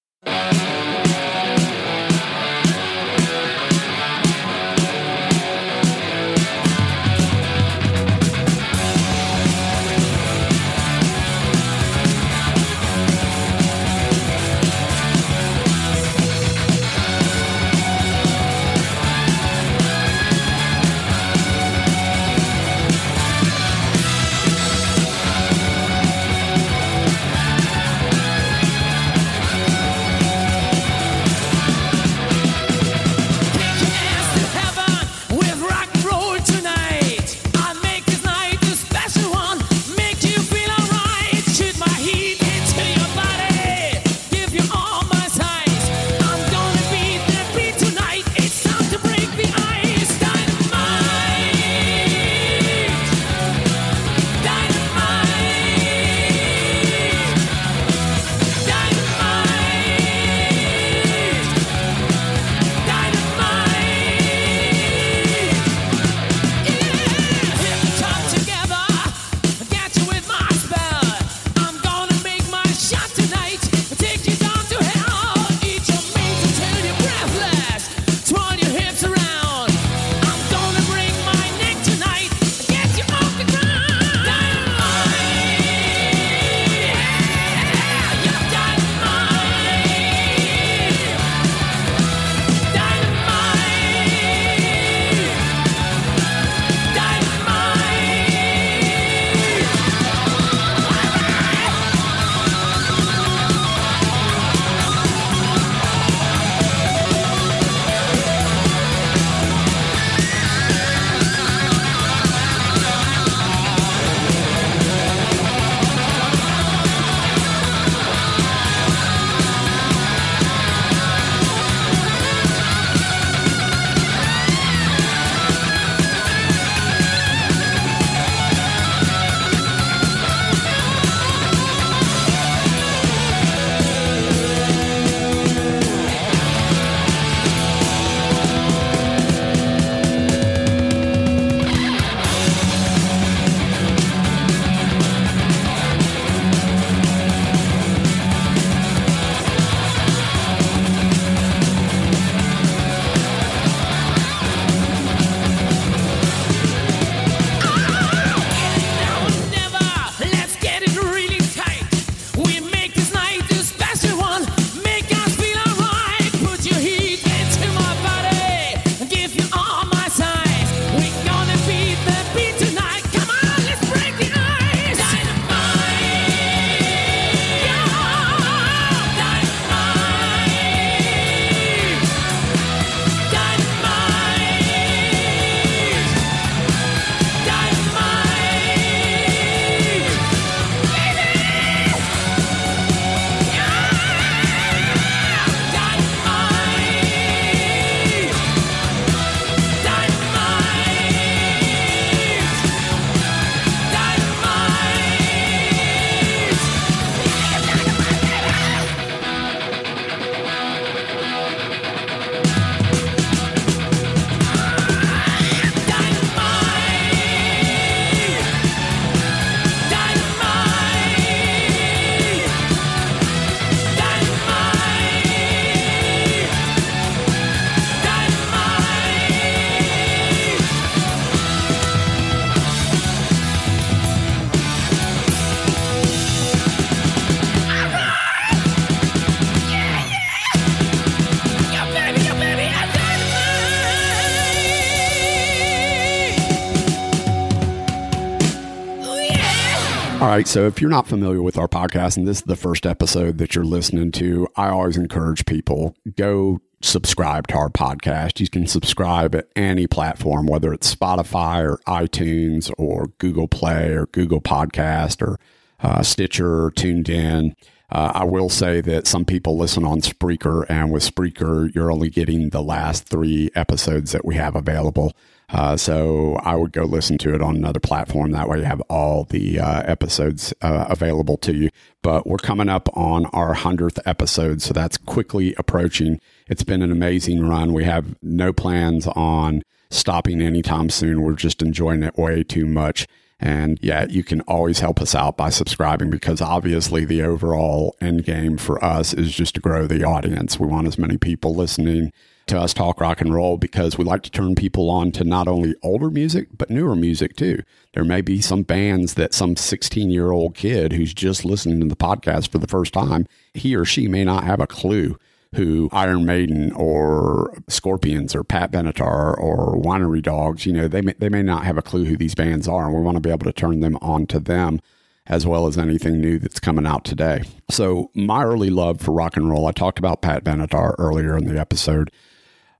Right. 250.37 250.47
So 250.47 250.67
if 250.67 250.83
you're 250.83 250.91
not 250.91 251.09
familiar 251.09 251.41
with 251.41 251.57
our 251.57 251.67
podcast 251.67 252.19
and 252.19 252.29
this 252.29 252.41
is 252.41 252.43
the 252.43 252.57
first 252.57 252.85
episode 252.85 253.39
that 253.39 253.55
you're 253.55 253.65
listening 253.65 254.13
to, 254.13 254.47
I 254.55 254.69
always 254.69 254.99
encourage 254.99 255.47
people 255.47 255.97
go 256.15 256.61
subscribe 256.83 257.47
to 257.47 257.55
our 257.55 257.71
podcast. 257.71 258.39
You 258.39 258.51
can 258.51 258.67
subscribe 258.67 259.35
at 259.35 259.49
any 259.57 259.87
platform, 259.87 260.47
whether 260.47 260.75
it's 260.75 260.95
Spotify 260.95 261.65
or 261.65 261.81
iTunes 261.87 262.71
or 262.77 263.07
Google 263.17 263.49
Play 263.49 263.95
or 263.95 264.09
Google 264.09 264.43
Podcast 264.43 265.27
or 265.27 265.41
uh, 265.81 266.03
Stitcher 266.03 266.65
or 266.65 266.71
TuneIn. 266.71 267.55
Uh, 267.91 268.13
I 268.17 268.25
will 268.25 268.51
say 268.51 268.83
that 268.83 269.07
some 269.07 269.25
people 269.25 269.57
listen 269.57 269.85
on 269.87 270.03
Spreaker, 270.03 270.67
and 270.69 270.93
with 270.93 271.03
Spreaker, 271.03 271.75
you're 271.75 271.91
only 271.91 272.11
getting 272.11 272.51
the 272.51 272.63
last 272.63 273.09
three 273.09 273.49
episodes 273.55 274.13
that 274.13 274.27
we 274.27 274.35
have 274.35 274.55
available. 274.55 275.15
Uh, 275.49 275.77
so 275.77 276.35
I 276.43 276.57
would 276.57 276.73
go 276.73 276.85
listen 276.85 277.19
to 277.19 277.35
it 277.35 277.41
on 277.41 277.55
another 277.55 277.79
platform. 277.79 278.33
That 278.33 278.49
way 278.49 278.59
you 278.59 278.65
have 278.65 278.81
all 278.83 279.25
the 279.25 279.61
uh, 279.61 279.83
episodes 279.83 280.53
uh, 280.61 280.87
available 280.89 281.37
to 281.39 281.55
you. 281.55 281.71
But 282.03 282.27
we're 282.27 282.39
coming 282.39 282.69
up 282.69 282.89
on 282.95 283.27
our 283.27 283.55
100th 283.55 284.01
episode. 284.05 284.61
So 284.61 284.73
that's 284.73 284.97
quickly 284.97 285.55
approaching. 285.57 286.21
It's 286.49 286.65
been 286.65 286.83
an 286.83 286.91
amazing 286.91 287.47
run. 287.47 287.73
We 287.73 287.85
have 287.85 288.17
no 288.23 288.53
plans 288.53 289.07
on 289.09 289.63
stopping 289.91 290.41
anytime 290.43 290.91
soon. 290.91 291.23
We're 291.23 291.35
just 291.35 291.63
enjoying 291.63 292.03
it 292.03 292.19
way 292.19 292.43
too 292.43 292.67
much. 292.67 293.07
And 293.39 293.79
yeah, 293.83 294.07
you 294.09 294.25
can 294.25 294.41
always 294.43 294.81
help 294.81 295.01
us 295.01 295.15
out 295.15 295.37
by 295.37 295.51
subscribing 295.51 296.11
because 296.11 296.41
obviously 296.41 297.05
the 297.05 297.23
overall 297.23 297.95
end 298.01 298.25
game 298.25 298.57
for 298.57 298.83
us 298.83 299.13
is 299.13 299.35
just 299.35 299.55
to 299.57 299.61
grow 299.61 299.87
the 299.87 300.05
audience. 300.05 300.59
We 300.59 300.67
want 300.67 300.87
as 300.87 300.99
many 300.99 301.19
people 301.19 301.55
listening 301.55 302.13
to 302.47 302.59
us 302.59 302.73
talk 302.73 303.01
rock 303.01 303.21
and 303.21 303.35
roll 303.35 303.57
because 303.57 303.99
we 303.99 304.05
like 304.05 304.23
to 304.23 304.31
turn 304.31 304.55
people 304.55 304.89
on 304.89 305.11
to 305.13 305.25
not 305.25 305.49
only 305.49 305.75
older 305.83 306.11
music, 306.11 306.49
but 306.57 306.71
newer 306.71 306.95
music 306.95 307.37
too. 307.37 307.63
There 307.93 308.05
may 308.05 308.21
be 308.21 308.41
some 308.41 308.63
bands 308.63 309.15
that 309.15 309.35
some 309.35 309.57
16 309.57 310.11
year 310.11 310.31
old 310.31 310.55
kid 310.55 310.93
who's 310.93 311.13
just 311.13 311.45
listening 311.45 311.81
to 311.81 311.89
the 311.89 311.97
podcast 311.97 312.51
for 312.51 312.59
the 312.59 312.69
first 312.69 312.93
time, 312.93 313.27
he 313.55 313.75
or 313.75 313.85
she 313.85 314.07
may 314.07 314.25
not 314.25 314.45
have 314.45 314.61
a 314.61 314.67
clue 314.67 315.19
who 315.55 315.89
Iron 315.93 316.25
Maiden 316.25 316.73
or 316.73 317.57
Scorpions 317.69 318.35
or 318.35 318.45
Pat 318.45 318.71
Benatar 318.71 319.37
or 319.39 319.77
Winery 319.77 320.23
Dogs, 320.23 320.67
you 320.67 320.73
know, 320.73 320.87
they 320.87 321.01
may, 321.01 321.15
they 321.19 321.29
may 321.29 321.43
not 321.43 321.65
have 321.65 321.79
a 321.79 321.83
clue 321.83 322.05
who 322.05 322.17
these 322.17 322.35
bands 322.35 322.69
are. 322.69 322.87
And 322.87 322.95
we 322.95 323.01
want 323.01 323.17
to 323.17 323.21
be 323.21 323.31
able 323.31 323.47
to 323.47 323.53
turn 323.53 323.81
them 323.81 323.97
on 324.01 324.27
to 324.27 324.39
them 324.39 324.81
as 325.27 325.47
well 325.47 325.67
as 325.67 325.77
anything 325.77 326.21
new 326.21 326.39
that's 326.39 326.61
coming 326.61 326.87
out 326.87 327.05
today. 327.05 327.43
So, 327.71 328.11
my 328.15 328.45
early 328.45 328.71
love 328.71 329.01
for 329.01 329.13
rock 329.13 329.37
and 329.37 329.51
roll, 329.51 329.67
I 329.67 329.73
talked 329.73 329.99
about 329.99 330.23
Pat 330.23 330.45
Benatar 330.45 330.95
earlier 330.99 331.37
in 331.37 331.47
the 331.47 331.59
episode. 331.59 332.13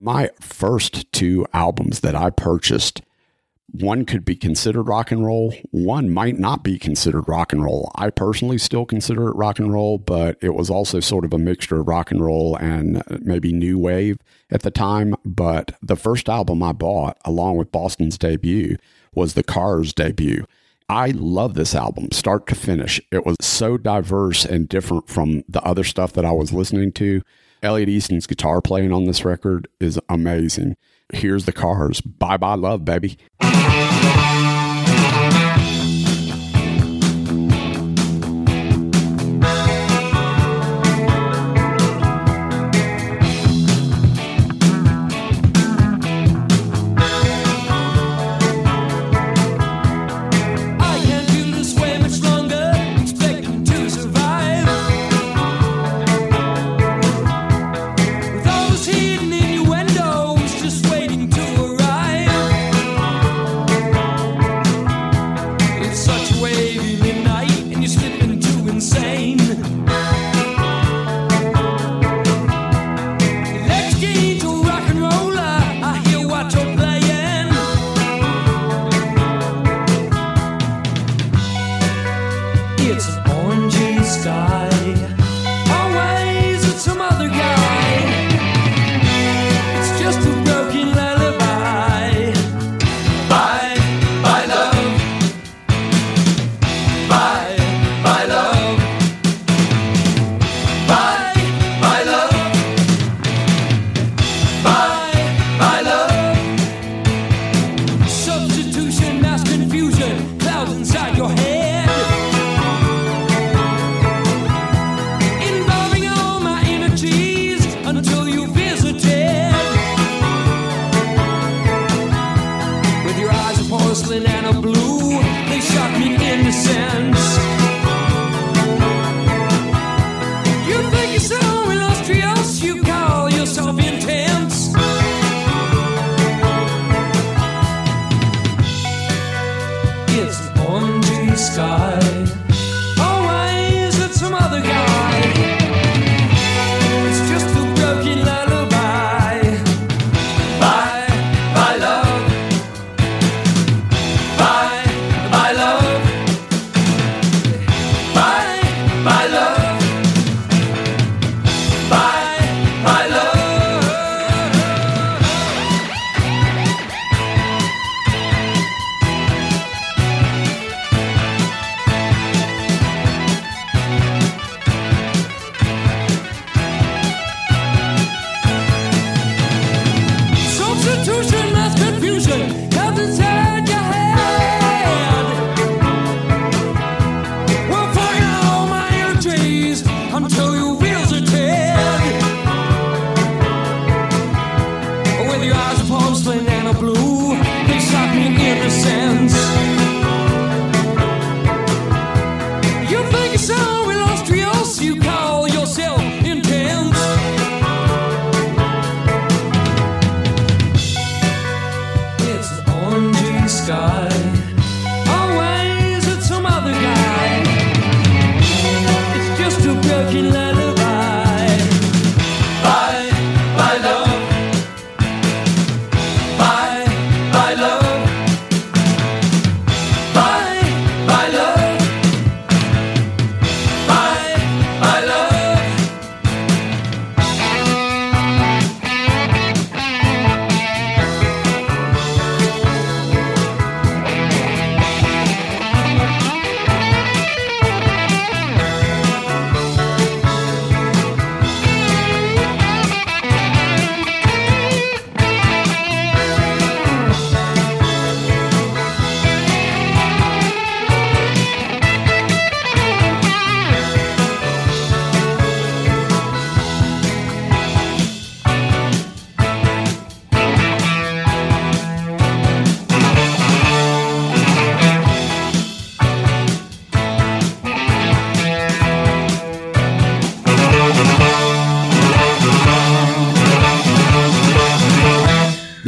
My 0.01 0.31
first 0.41 1.11
two 1.13 1.47
albums 1.53 2.01
that 2.01 2.15
I 2.15 2.31
purchased, 2.31 3.03
one 3.71 4.05
could 4.05 4.25
be 4.25 4.37
considered 4.37 4.85
rock 4.85 5.11
and 5.11 5.25
roll, 5.25 5.55
one 5.71 6.11
might 6.11 6.39
not 6.39 6.63
be 6.63 6.79
considered 6.79 7.29
rock 7.29 7.53
and 7.53 7.65
roll. 7.65 7.91
I 7.97 8.11
personally 8.11 8.59
still 8.59 8.85
consider 8.85 9.29
it 9.29 9.37
rock 9.37 9.59
and 9.59 9.73
roll, 9.73 9.99
but 9.99 10.39
it 10.41 10.55
was 10.55 10.71
also 10.71 11.01
sort 11.01 11.25
of 11.25 11.33
a 11.33 11.39
mixture 11.39 11.81
of 11.81 11.89
rock 11.89 12.11
and 12.11 12.25
roll 12.25 12.57
and 12.57 13.03
maybe 13.23 13.53
new 13.53 13.79
wave 13.79 14.19
at 14.51 14.63
the 14.63 14.71
time. 14.71 15.15
But 15.25 15.77
the 15.83 15.97
first 15.97 16.29
album 16.29 16.63
I 16.63 16.73
bought, 16.73 17.19
along 17.25 17.57
with 17.57 17.73
Boston's 17.73 18.19
debut, 18.19 18.77
was 19.15 19.35
the 19.35 19.43
Cars 19.43 19.93
debut. 19.93 20.45
I 20.89 21.11
love 21.11 21.55
this 21.55 21.75
album, 21.75 22.13
start 22.13 22.47
to 22.47 22.55
finish. 22.55 23.01
It 23.11 23.27
was 23.27 23.37
so 23.41 23.77
diverse 23.77 24.45
and 24.45 24.69
different 24.69 25.09
from 25.09 25.43
the 25.49 25.63
other 25.63 25.83
stuff 25.83 26.13
that 26.13 26.25
I 26.25 26.33
was 26.33 26.53
listening 26.53 26.93
to. 26.93 27.23
Elliot 27.67 27.89
Easton's 27.89 28.27
guitar 28.27 28.63
playing 28.63 28.93
on 28.93 29.05
this 29.05 29.25
record 29.25 29.69
is 29.81 29.99
amazing. 30.09 30.77
Here's 31.13 31.45
the 31.45 31.53
cars. 31.53 32.01
Bye 32.01 32.37
bye 32.37 32.55
love, 32.55 32.85
baby. 32.85 33.19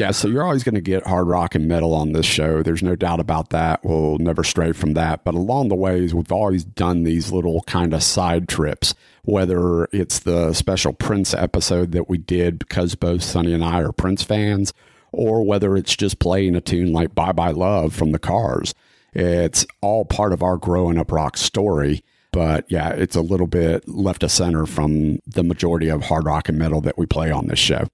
Yeah, 0.08 0.12
so 0.12 0.26
you're 0.26 0.42
always 0.42 0.64
going 0.64 0.74
to 0.74 0.80
get 0.80 1.06
hard 1.06 1.26
rock 1.26 1.54
and 1.54 1.68
metal 1.68 1.92
on 1.92 2.12
this 2.12 2.24
show. 2.24 2.62
There's 2.62 2.82
no 2.82 2.96
doubt 2.96 3.20
about 3.20 3.50
that. 3.50 3.84
We'll 3.84 4.16
never 4.16 4.42
stray 4.42 4.72
from 4.72 4.94
that. 4.94 5.22
But 5.22 5.34
along 5.34 5.68
the 5.68 5.74
ways, 5.74 6.14
we've 6.14 6.32
always 6.32 6.64
done 6.64 7.02
these 7.02 7.30
little 7.30 7.60
kind 7.66 7.92
of 7.92 8.02
side 8.02 8.48
trips, 8.48 8.94
whether 9.24 9.84
it's 9.92 10.20
the 10.20 10.54
special 10.54 10.94
Prince 10.94 11.34
episode 11.34 11.92
that 11.92 12.08
we 12.08 12.16
did 12.16 12.58
because 12.58 12.94
both 12.94 13.22
Sonny 13.22 13.52
and 13.52 13.62
I 13.62 13.82
are 13.82 13.92
Prince 13.92 14.22
fans, 14.22 14.72
or 15.12 15.44
whether 15.44 15.76
it's 15.76 15.94
just 15.94 16.20
playing 16.20 16.56
a 16.56 16.62
tune 16.62 16.90
like 16.90 17.14
Bye 17.14 17.32
Bye 17.32 17.50
Love 17.50 17.94
from 17.94 18.12
the 18.12 18.18
Cars. 18.18 18.74
It's 19.12 19.66
all 19.82 20.06
part 20.06 20.32
of 20.32 20.42
our 20.42 20.56
growing 20.56 20.96
up 20.96 21.12
rock 21.12 21.36
story. 21.36 22.02
But 22.32 22.64
yeah, 22.70 22.92
it's 22.92 23.16
a 23.16 23.20
little 23.20 23.46
bit 23.46 23.86
left 23.86 24.22
of 24.22 24.30
center 24.30 24.64
from 24.64 25.18
the 25.26 25.44
majority 25.44 25.90
of 25.90 26.04
hard 26.04 26.24
rock 26.24 26.48
and 26.48 26.58
metal 26.58 26.80
that 26.80 26.96
we 26.96 27.04
play 27.04 27.30
on 27.30 27.48
this 27.48 27.58
show. 27.58 27.88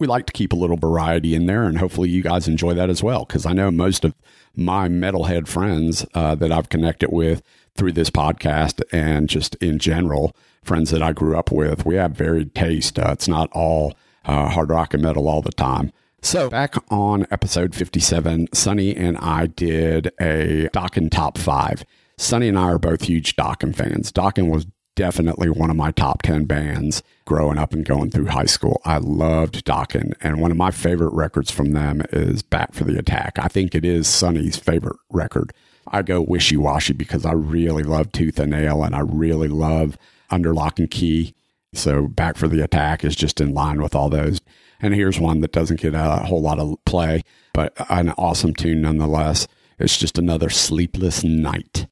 We 0.00 0.06
like 0.06 0.24
to 0.26 0.32
keep 0.32 0.54
a 0.54 0.56
little 0.56 0.78
variety 0.78 1.34
in 1.34 1.44
there, 1.44 1.64
and 1.64 1.78
hopefully 1.78 2.08
you 2.08 2.22
guys 2.22 2.48
enjoy 2.48 2.72
that 2.72 2.88
as 2.88 3.02
well. 3.02 3.26
Because 3.26 3.44
I 3.44 3.52
know 3.52 3.70
most 3.70 4.04
of 4.04 4.14
my 4.56 4.88
metalhead 4.88 5.46
friends 5.46 6.06
uh, 6.14 6.34
that 6.36 6.50
I've 6.50 6.70
connected 6.70 7.12
with 7.12 7.42
through 7.76 7.92
this 7.92 8.08
podcast 8.10 8.82
and 8.90 9.28
just 9.28 9.54
in 9.56 9.78
general, 9.78 10.34
friends 10.62 10.90
that 10.90 11.02
I 11.02 11.12
grew 11.12 11.36
up 11.36 11.52
with, 11.52 11.84
we 11.84 11.96
have 11.96 12.12
varied 12.12 12.54
taste. 12.54 12.98
Uh, 12.98 13.10
it's 13.12 13.28
not 13.28 13.50
all 13.52 13.94
uh, 14.24 14.48
hard 14.48 14.70
rock 14.70 14.94
and 14.94 15.02
metal 15.02 15.28
all 15.28 15.42
the 15.42 15.52
time. 15.52 15.92
So, 16.22 16.48
back 16.48 16.76
on 16.90 17.26
episode 17.30 17.74
57, 17.74 18.48
Sonny 18.52 18.96
and 18.96 19.16
I 19.18 19.46
did 19.46 20.08
a 20.18 20.68
Dokken 20.72 21.10
top 21.10 21.36
five. 21.38 21.84
Sonny 22.18 22.48
and 22.48 22.58
I 22.58 22.64
are 22.64 22.78
both 22.78 23.02
huge 23.02 23.36
Dokken 23.36 23.74
fans. 23.74 24.12
Dokken 24.12 24.50
was 24.50 24.66
definitely 25.00 25.48
one 25.48 25.70
of 25.70 25.76
my 25.76 25.90
top 25.92 26.20
10 26.20 26.44
bands 26.44 27.02
growing 27.24 27.56
up 27.56 27.72
and 27.72 27.86
going 27.86 28.10
through 28.10 28.26
high 28.26 28.44
school. 28.44 28.82
I 28.84 28.98
loved 28.98 29.64
Dokken, 29.64 30.12
and 30.20 30.42
one 30.42 30.50
of 30.50 30.58
my 30.58 30.70
favorite 30.70 31.14
records 31.14 31.50
from 31.50 31.72
them 31.72 32.02
is 32.12 32.42
Back 32.42 32.74
for 32.74 32.84
the 32.84 32.98
Attack. 32.98 33.38
I 33.38 33.48
think 33.48 33.74
it 33.74 33.82
is 33.82 34.06
Sonny's 34.06 34.58
favorite 34.58 34.98
record. 35.08 35.54
I 35.88 36.02
go 36.02 36.20
wishy 36.20 36.58
washy 36.58 36.92
because 36.92 37.24
I 37.24 37.32
really 37.32 37.82
love 37.82 38.12
Tooth 38.12 38.38
and 38.38 38.50
Nail 38.50 38.84
and 38.84 38.94
I 38.94 39.00
really 39.00 39.48
love 39.48 39.96
Under 40.28 40.52
Lock 40.52 40.78
and 40.78 40.90
Key. 40.90 41.34
So, 41.72 42.06
Back 42.06 42.36
for 42.36 42.46
the 42.46 42.62
Attack 42.62 43.02
is 43.02 43.16
just 43.16 43.40
in 43.40 43.54
line 43.54 43.80
with 43.80 43.94
all 43.94 44.10
those. 44.10 44.42
And 44.82 44.94
here's 44.94 45.18
one 45.18 45.40
that 45.40 45.52
doesn't 45.52 45.80
get 45.80 45.94
a 45.94 46.16
whole 46.26 46.42
lot 46.42 46.58
of 46.58 46.76
play, 46.84 47.22
but 47.54 47.72
an 47.88 48.10
awesome 48.18 48.52
tune 48.52 48.82
nonetheless. 48.82 49.48
It's 49.78 49.96
just 49.96 50.18
another 50.18 50.50
sleepless 50.50 51.24
night. 51.24 51.86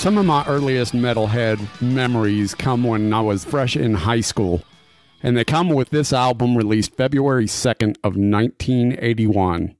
Some 0.00 0.16
of 0.16 0.24
my 0.24 0.42
earliest 0.46 0.94
metalhead 0.94 1.60
memories 1.82 2.54
come 2.54 2.84
when 2.84 3.12
I 3.12 3.20
was 3.20 3.44
fresh 3.44 3.76
in 3.76 3.92
high 3.92 4.22
school. 4.22 4.62
And 5.22 5.36
they 5.36 5.44
come 5.44 5.68
with 5.68 5.90
this 5.90 6.10
album 6.10 6.56
released 6.56 6.96
February 6.96 7.44
2nd 7.44 7.98
of 8.02 8.16
1981. 8.16 9.76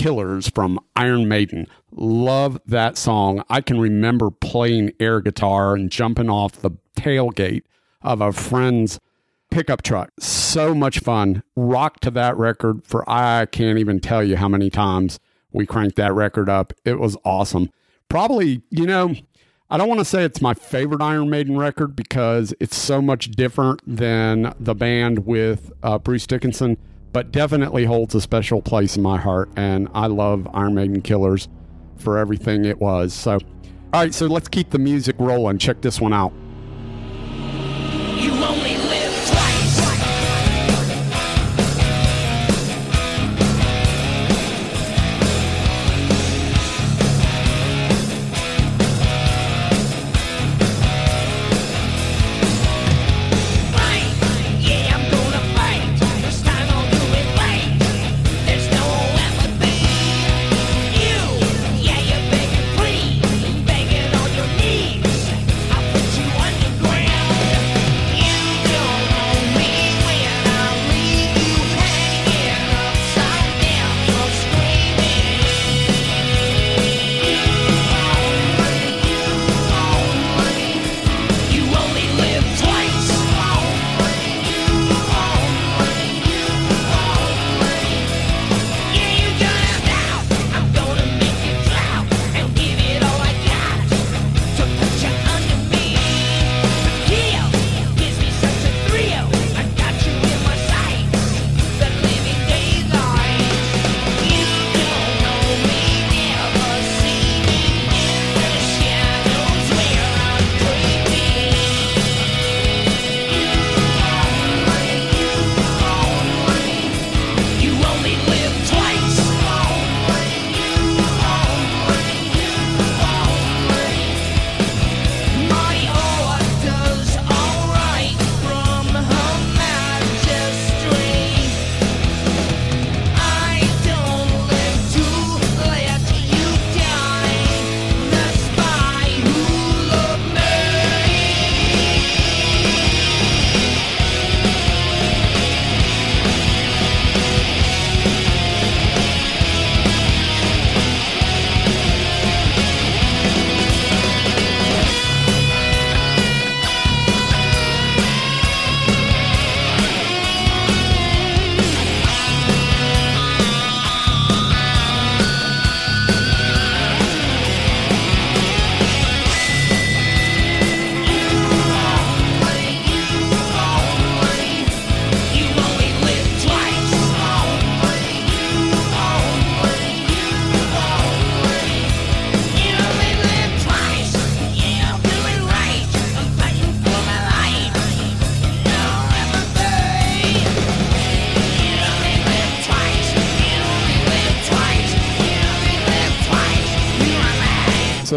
Killers 0.00 0.48
from 0.48 0.80
Iron 0.96 1.28
Maiden. 1.28 1.66
Love 1.92 2.58
that 2.64 2.96
song. 2.96 3.44
I 3.50 3.60
can 3.60 3.78
remember 3.78 4.30
playing 4.30 4.92
air 4.98 5.20
guitar 5.20 5.74
and 5.74 5.90
jumping 5.90 6.30
off 6.30 6.52
the 6.52 6.70
tailgate 6.96 7.64
of 8.00 8.22
a 8.22 8.32
friend's 8.32 8.98
pickup 9.50 9.82
truck. 9.82 10.10
So 10.18 10.74
much 10.74 11.00
fun. 11.00 11.42
Rock 11.54 12.00
to 12.00 12.10
that 12.12 12.34
record 12.38 12.82
for 12.82 13.04
I 13.10 13.44
can't 13.44 13.78
even 13.78 14.00
tell 14.00 14.24
you 14.24 14.38
how 14.38 14.48
many 14.48 14.70
times 14.70 15.20
we 15.52 15.66
cranked 15.66 15.96
that 15.96 16.14
record 16.14 16.48
up. 16.48 16.72
It 16.86 16.98
was 16.98 17.18
awesome. 17.22 17.68
Probably, 18.08 18.62
you 18.70 18.86
know, 18.86 19.14
I 19.68 19.76
don't 19.76 19.88
want 19.88 19.98
to 19.98 20.06
say 20.06 20.24
it's 20.24 20.40
my 20.40 20.54
favorite 20.54 21.02
Iron 21.02 21.28
Maiden 21.28 21.58
record 21.58 21.94
because 21.94 22.54
it's 22.58 22.76
so 22.76 23.02
much 23.02 23.32
different 23.32 23.82
than 23.86 24.54
the 24.58 24.74
band 24.74 25.26
with 25.26 25.70
uh, 25.82 25.98
Bruce 25.98 26.26
Dickinson, 26.26 26.78
but 27.12 27.32
definitely 27.32 27.84
holds 27.84 28.14
a 28.14 28.20
special 28.20 28.62
place 28.62 28.96
in 28.96 29.02
my 29.02 29.18
heart. 29.18 29.50
And 29.56 29.88
I 29.94 30.06
love 30.06 30.48
Iron 30.54 30.74
Maiden 30.74 31.02
Killers 31.02 31.48
for 31.98 32.18
everything 32.18 32.64
it 32.64 32.80
was. 32.80 33.12
So, 33.12 33.32
all 33.92 34.00
right, 34.00 34.14
so 34.14 34.26
let's 34.26 34.48
keep 34.48 34.70
the 34.70 34.78
music 34.78 35.16
rolling. 35.18 35.58
Check 35.58 35.80
this 35.80 36.00
one 36.00 36.12
out. 36.12 36.32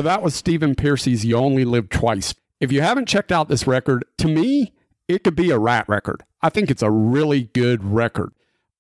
That 0.04 0.22
was 0.22 0.36
Stephen 0.36 0.76
Pearcy's 0.76 1.24
You 1.24 1.38
Only 1.38 1.64
Live 1.64 1.88
Twice. 1.88 2.36
If 2.60 2.74
you 2.74 2.82
haven't 2.82 3.08
checked 3.08 3.32
out 3.32 3.47
this 3.47 3.66
record, 3.66 4.04
to 4.18 4.28
me, 4.28 4.74
it 5.08 5.24
could 5.24 5.36
be 5.36 5.49
a 5.49 5.58
Ratt 5.58 5.88
record. 5.88 6.26
I 6.41 6.49
think 6.49 6.70
it's 6.70 6.82
a 6.82 6.91
really 6.91 7.43
good 7.54 7.82
record. 7.86 8.34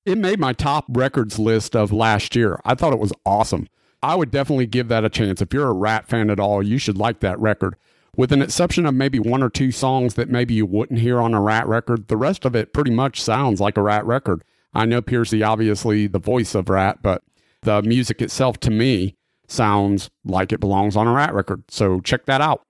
It 0.05 0.17
made 0.17 0.37
my 0.37 0.51
top 0.51 0.83
records 0.89 1.39
list 1.39 1.77
of 1.77 1.93
last 1.93 2.35
year. 2.35 2.59
I 2.65 2.75
thought 2.75 2.91
it 2.91 2.99
was 2.99 3.13
awesome. 3.25 3.69
I 4.01 4.15
would 4.15 4.31
definitely 4.31 4.65
give 4.65 4.89
that 4.89 5.05
a 5.05 5.09
chance. 5.09 5.41
If 5.41 5.53
you're 5.53 5.69
a 5.69 5.73
Ratt 5.73 6.09
fan 6.09 6.29
at 6.29 6.41
all, 6.41 6.61
you 6.61 6.77
should 6.77 6.97
like 6.97 7.21
that 7.21 7.39
record. 7.39 7.77
With 8.17 8.33
an 8.33 8.41
exception 8.41 8.85
of 8.85 8.93
maybe 8.93 9.17
one 9.17 9.41
or 9.41 9.49
two 9.49 9.71
songs 9.71 10.15
that 10.15 10.29
maybe 10.29 10.53
you 10.53 10.65
wouldn't 10.65 10.99
hear 10.99 11.21
on 11.21 11.33
a 11.33 11.39
Ratt 11.39 11.69
record, 11.69 12.09
the 12.09 12.17
rest 12.17 12.43
of 12.43 12.53
it 12.53 12.73
pretty 12.73 12.91
much 12.91 13.21
sounds 13.21 13.61
like 13.61 13.77
a 13.77 13.81
Ratt 13.81 14.05
record. 14.05 14.43
I 14.73 14.85
know 14.85 15.01
Pearcy, 15.01 15.41
obviously 15.41 16.05
the 16.05 16.19
voice 16.19 16.53
of 16.53 16.67
Ratt, 16.67 17.01
but 17.01 17.23
the 17.61 17.81
music 17.81 18.21
itself 18.21 18.59
to 18.59 18.69
me 18.69 19.15
sounds 19.47 20.09
like 20.25 20.51
it 20.51 20.59
belongs 20.59 20.95
on 20.95 21.07
a 21.07 21.11
Ratt 21.11 21.33
record. 21.33 21.63
So 21.69 21.99
check 22.01 22.25
that 22.25 22.41
out. 22.41 22.65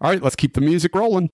All 0.00 0.10
right, 0.10 0.22
let's 0.22 0.36
keep 0.36 0.54
the 0.54 0.60
music 0.60 0.94
rolling. 0.94 1.30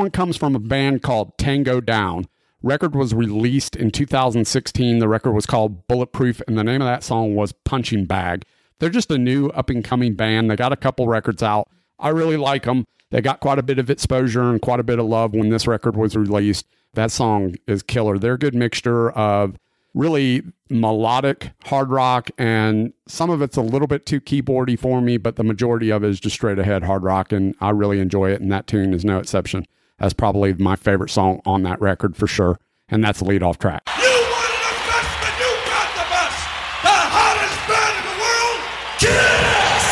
One 0.00 0.10
comes 0.10 0.34
from 0.34 0.56
a 0.56 0.58
band 0.58 1.02
called 1.02 1.36
Tango 1.36 1.78
Down. 1.78 2.26
Record 2.62 2.94
was 2.94 3.12
released 3.12 3.76
in 3.76 3.90
2016. 3.90 4.98
The 4.98 5.06
record 5.06 5.32
was 5.32 5.44
called 5.44 5.86
Bulletproof, 5.88 6.40
and 6.48 6.56
the 6.56 6.64
name 6.64 6.80
of 6.80 6.86
that 6.86 7.04
song 7.04 7.34
was 7.34 7.52
Punching 7.52 8.06
Bag. 8.06 8.46
They're 8.78 8.88
just 8.88 9.10
a 9.10 9.18
new 9.18 9.48
up 9.48 9.68
and 9.68 9.84
coming 9.84 10.14
band. 10.14 10.50
They 10.50 10.56
got 10.56 10.72
a 10.72 10.76
couple 10.76 11.06
records 11.06 11.42
out. 11.42 11.68
I 11.98 12.08
really 12.08 12.38
like 12.38 12.62
them. 12.62 12.86
They 13.10 13.20
got 13.20 13.40
quite 13.40 13.58
a 13.58 13.62
bit 13.62 13.78
of 13.78 13.90
exposure 13.90 14.48
and 14.48 14.62
quite 14.62 14.80
a 14.80 14.84
bit 14.84 14.98
of 14.98 15.04
love 15.04 15.34
when 15.34 15.50
this 15.50 15.66
record 15.66 15.96
was 15.96 16.16
released. 16.16 16.66
That 16.94 17.10
song 17.10 17.56
is 17.66 17.82
killer. 17.82 18.18
They're 18.18 18.34
a 18.34 18.38
good 18.38 18.54
mixture 18.54 19.10
of 19.10 19.58
really 19.92 20.44
melodic 20.70 21.50
hard 21.64 21.90
rock 21.90 22.30
and 22.38 22.94
some 23.06 23.28
of 23.28 23.42
it's 23.42 23.56
a 23.56 23.62
little 23.62 23.88
bit 23.88 24.06
too 24.06 24.20
keyboardy 24.20 24.78
for 24.78 25.02
me, 25.02 25.18
but 25.18 25.36
the 25.36 25.44
majority 25.44 25.90
of 25.90 26.04
it 26.04 26.08
is 26.08 26.20
just 26.20 26.36
straight 26.36 26.58
ahead 26.58 26.84
hard 26.84 27.02
rock 27.02 27.32
and 27.32 27.54
I 27.60 27.70
really 27.70 28.00
enjoy 28.00 28.30
it 28.30 28.40
and 28.40 28.50
that 28.50 28.66
tune 28.66 28.94
is 28.94 29.04
no 29.04 29.18
exception. 29.18 29.66
That's 30.00 30.14
probably 30.14 30.54
my 30.54 30.76
favorite 30.76 31.10
song 31.10 31.42
on 31.44 31.62
that 31.64 31.78
record 31.80 32.16
for 32.16 32.26
sure. 32.26 32.58
And 32.88 33.04
that's 33.04 33.18
the 33.18 33.26
lead 33.26 33.42
off 33.42 33.58
track. 33.58 33.82
You 33.86 34.02
wanted 34.02 34.56
the 34.64 34.72
best, 34.88 35.20
but 35.20 35.38
you 35.38 35.52
got 35.68 35.92
the 35.94 36.06
best. 36.08 36.40
The 36.82 36.96
hottest 37.12 37.60
band 37.68 37.94
in 38.00 38.04
the 38.08 38.16
world, 38.24 38.60
Kiss! 38.98 39.86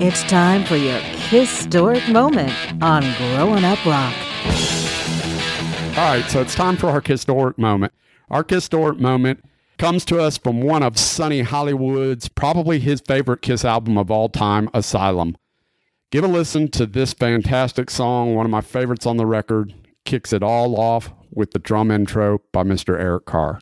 It's 0.00 0.22
time 0.30 0.64
for 0.64 0.76
your 0.76 1.00
historic 1.00 2.08
moment 2.08 2.52
on 2.80 3.02
Growing 3.18 3.64
Up 3.64 3.84
Rock. 3.84 4.14
All 5.98 6.04
right, 6.04 6.24
so 6.28 6.40
it's 6.40 6.54
time 6.54 6.76
for 6.76 6.86
our 6.88 7.02
historic 7.04 7.58
moment. 7.58 7.92
Our 8.30 8.44
historic 8.48 9.00
moment 9.00 9.42
comes 9.78 10.04
to 10.06 10.20
us 10.20 10.38
from 10.38 10.60
one 10.60 10.82
of 10.82 10.98
Sonny 10.98 11.42
Hollywood's, 11.42 12.28
probably 12.28 12.80
his 12.80 13.00
favorite 13.00 13.42
Kiss 13.42 13.64
album 13.64 13.98
of 13.98 14.10
all 14.10 14.28
time, 14.28 14.68
Asylum. 14.72 15.36
Give 16.10 16.24
a 16.24 16.28
listen 16.28 16.68
to 16.72 16.86
this 16.86 17.12
fantastic 17.12 17.90
song, 17.90 18.34
one 18.34 18.46
of 18.46 18.50
my 18.50 18.60
favorites 18.60 19.06
on 19.06 19.16
the 19.16 19.26
record. 19.26 19.74
Kicks 20.04 20.32
it 20.32 20.42
all 20.42 20.78
off 20.78 21.12
with 21.30 21.50
the 21.50 21.58
drum 21.58 21.90
intro 21.90 22.40
by 22.52 22.62
Mr. 22.62 22.98
Eric 22.98 23.26
Carr. 23.26 23.60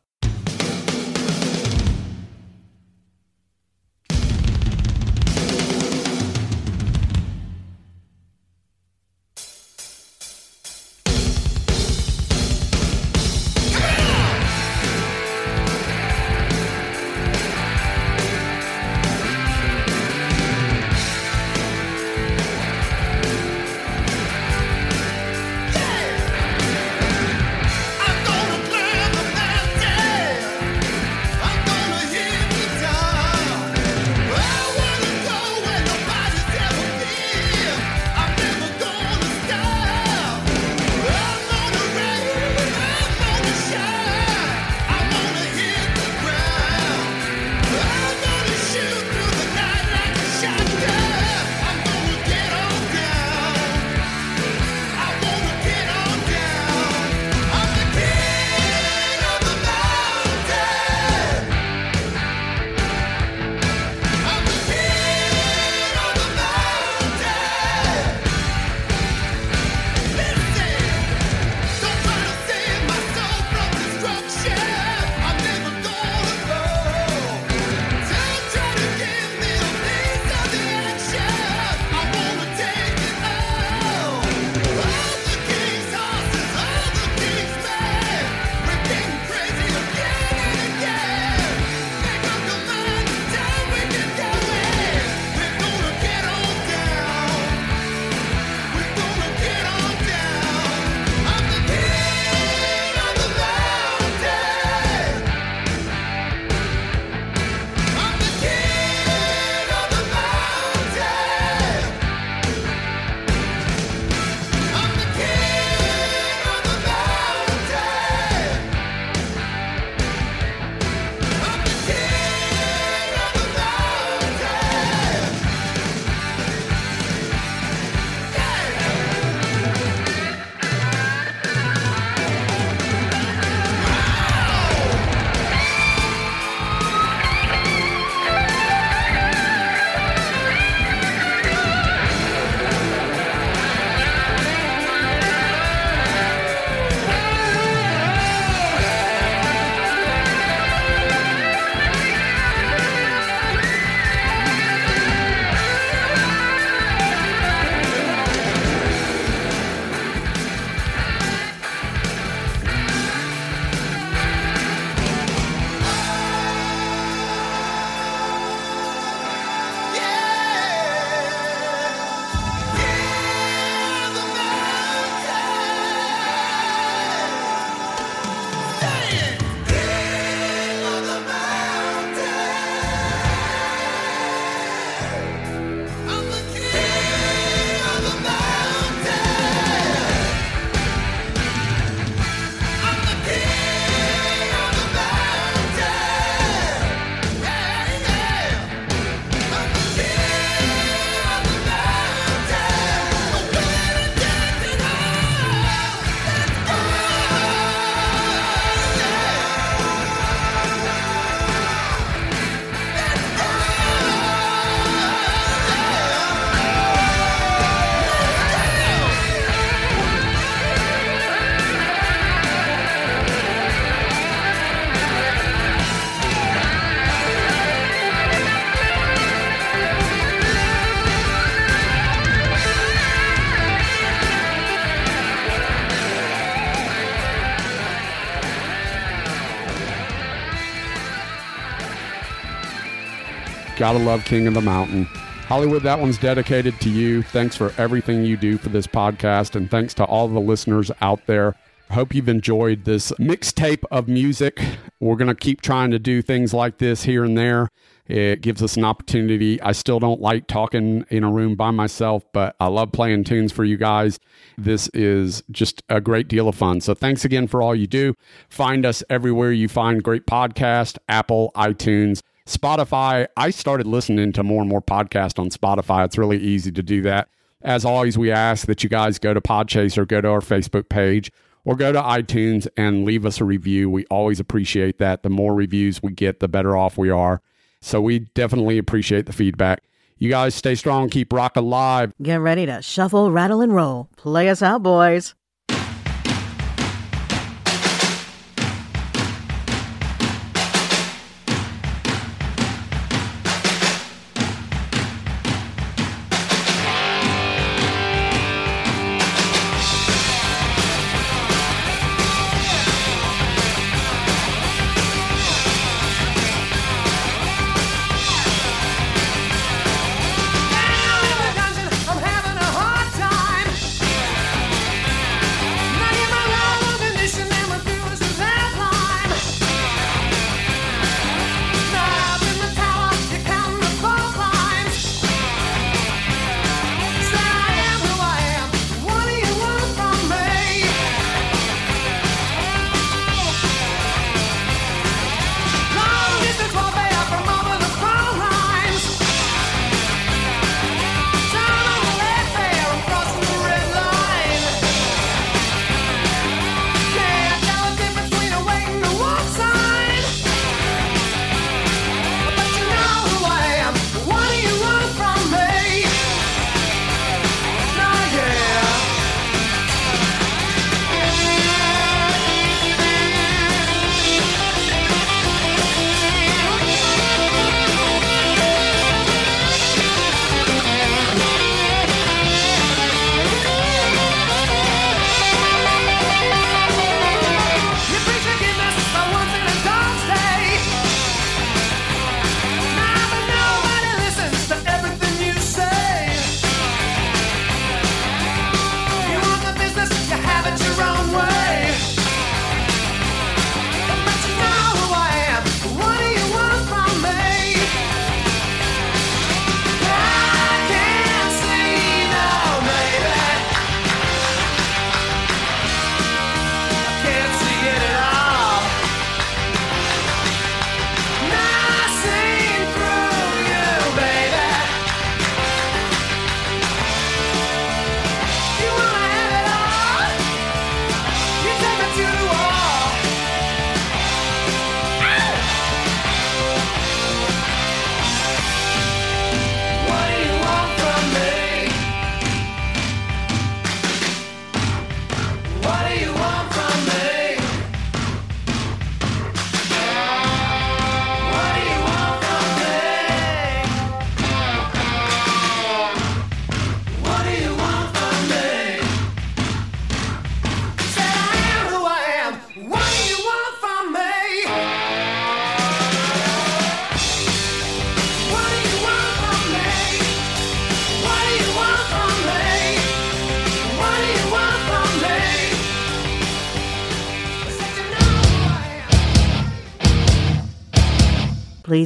Gotta 243.85 243.99
love 243.99 244.25
King 244.25 244.47
of 244.47 244.55
the 244.55 244.63
Mountain. 244.63 245.05
Hollywood, 245.45 245.83
that 245.83 246.01
one's 246.01 246.17
dedicated 246.17 246.81
to 246.81 246.89
you. 246.89 247.23
Thanks 247.23 247.55
for 247.55 247.75
everything 247.77 248.25
you 248.25 248.39
do 248.39 248.57
for 248.57 248.71
this 248.71 248.87
podcast, 248.87 249.57
and 249.57 249.71
thanks 249.71 249.93
to 249.95 250.05
all 250.05 250.27
the 250.27 250.41
listeners 250.41 250.91
out 251.03 251.27
there. 251.27 251.55
Hope 251.91 252.15
you've 252.15 252.31
enjoyed 252.31 252.87
this 252.87 253.13
mixtape 253.19 253.85
of 253.91 254.09
music. 254.09 254.59
We're 255.01 255.17
going 255.17 255.29
to 255.29 255.35
keep 255.35 255.61
trying 255.61 255.91
to 255.91 255.99
do 255.99 256.23
things 256.23 256.55
like 256.55 256.79
this 256.79 257.03
here 257.03 257.25
and 257.25 257.37
there. 257.37 257.69
It 258.07 258.41
gives 258.41 258.63
us 258.63 258.79
an 258.79 258.87
opportunity. 258.87 259.61
I 259.61 259.73
still 259.73 260.01
don't 260.01 260.23
like 260.23 260.47
talking 260.47 261.05
in 261.11 261.23
a 261.23 261.31
room 261.31 261.55
by 261.55 261.71
myself, 261.71 262.25
but 262.33 262.57
I 262.59 262.69
love 262.69 262.91
playing 262.91 263.25
tunes 263.25 263.53
for 263.53 263.65
you 263.65 263.77
guys. 263.77 264.19
This 264.57 264.89
is 264.95 265.43
just 265.51 265.83
a 265.91 266.01
great 266.01 266.29
deal 266.29 266.49
of 266.49 266.55
fun. 266.55 266.81
So 266.81 266.95
thanks 266.95 267.27
again 267.27 267.49
for 267.49 267.61
all 267.61 267.75
you 267.75 267.87
do. 267.87 268.15
Find 268.49 268.87
us 268.87 269.05
everywhere 269.11 269.53
you 269.53 269.69
find 269.69 270.03
great 270.03 270.27
podcast, 270.27 270.97
Apple, 271.07 271.53
iTunes, 271.55 272.23
Spotify. 272.47 273.27
I 273.37 273.51
started 273.51 273.87
listening 273.87 274.33
to 274.33 274.43
more 274.43 274.61
and 274.61 274.69
more 274.69 274.83
podcasts 274.83 275.39
on 275.39 275.51
Spotify. 275.51 276.05
It's 276.05 276.19
really 276.19 276.39
easy 276.39 276.71
to 276.73 276.83
do 276.83 277.03
that. 277.03 277.29
As 277.63 277.85
always, 277.85 278.19
we 278.19 278.31
ask 278.31 278.67
that 278.67 278.83
you 278.83 278.91
guys 278.91 279.19
go 279.19 279.33
to 279.33 279.41
Podchaser, 279.41 280.07
go 280.07 280.21
to 280.21 280.29
our 280.29 280.41
Facebook 280.41 280.89
page, 280.89 281.33
or 281.65 281.75
go 281.77 281.93
to 281.93 282.01
iTunes 282.01 282.69
and 282.77 283.07
leave 283.07 283.25
us 283.25 283.41
a 283.41 283.45
review. 283.45 283.89
We 283.89 284.05
always 284.07 284.39
appreciate 284.39 284.99
that. 284.99 285.23
The 285.23 285.31
more 285.31 285.55
reviews 285.55 286.03
we 286.03 286.13
get, 286.13 286.41
the 286.41 286.49
better 286.49 286.77
off 286.77 286.99
we 286.99 287.09
are. 287.09 287.41
So 287.81 288.03
we 288.03 288.19
definitely 288.19 288.77
appreciate 288.77 289.25
the 289.27 289.33
feedback. 289.33 289.83
You 290.19 290.31
guys 290.31 290.55
stay 290.55 290.75
strong, 290.75 291.09
keep 291.09 291.33
rock 291.33 291.57
alive. 291.57 292.13
Get 292.23 292.37
ready 292.37 292.67
to 292.67 292.83
shuffle, 292.83 293.33
rattle, 293.33 293.61
and 293.63 293.75
roll. 293.75 294.09
Play 294.17 294.49
us 294.49 294.63
out, 294.63 294.83
boys. 294.83 295.35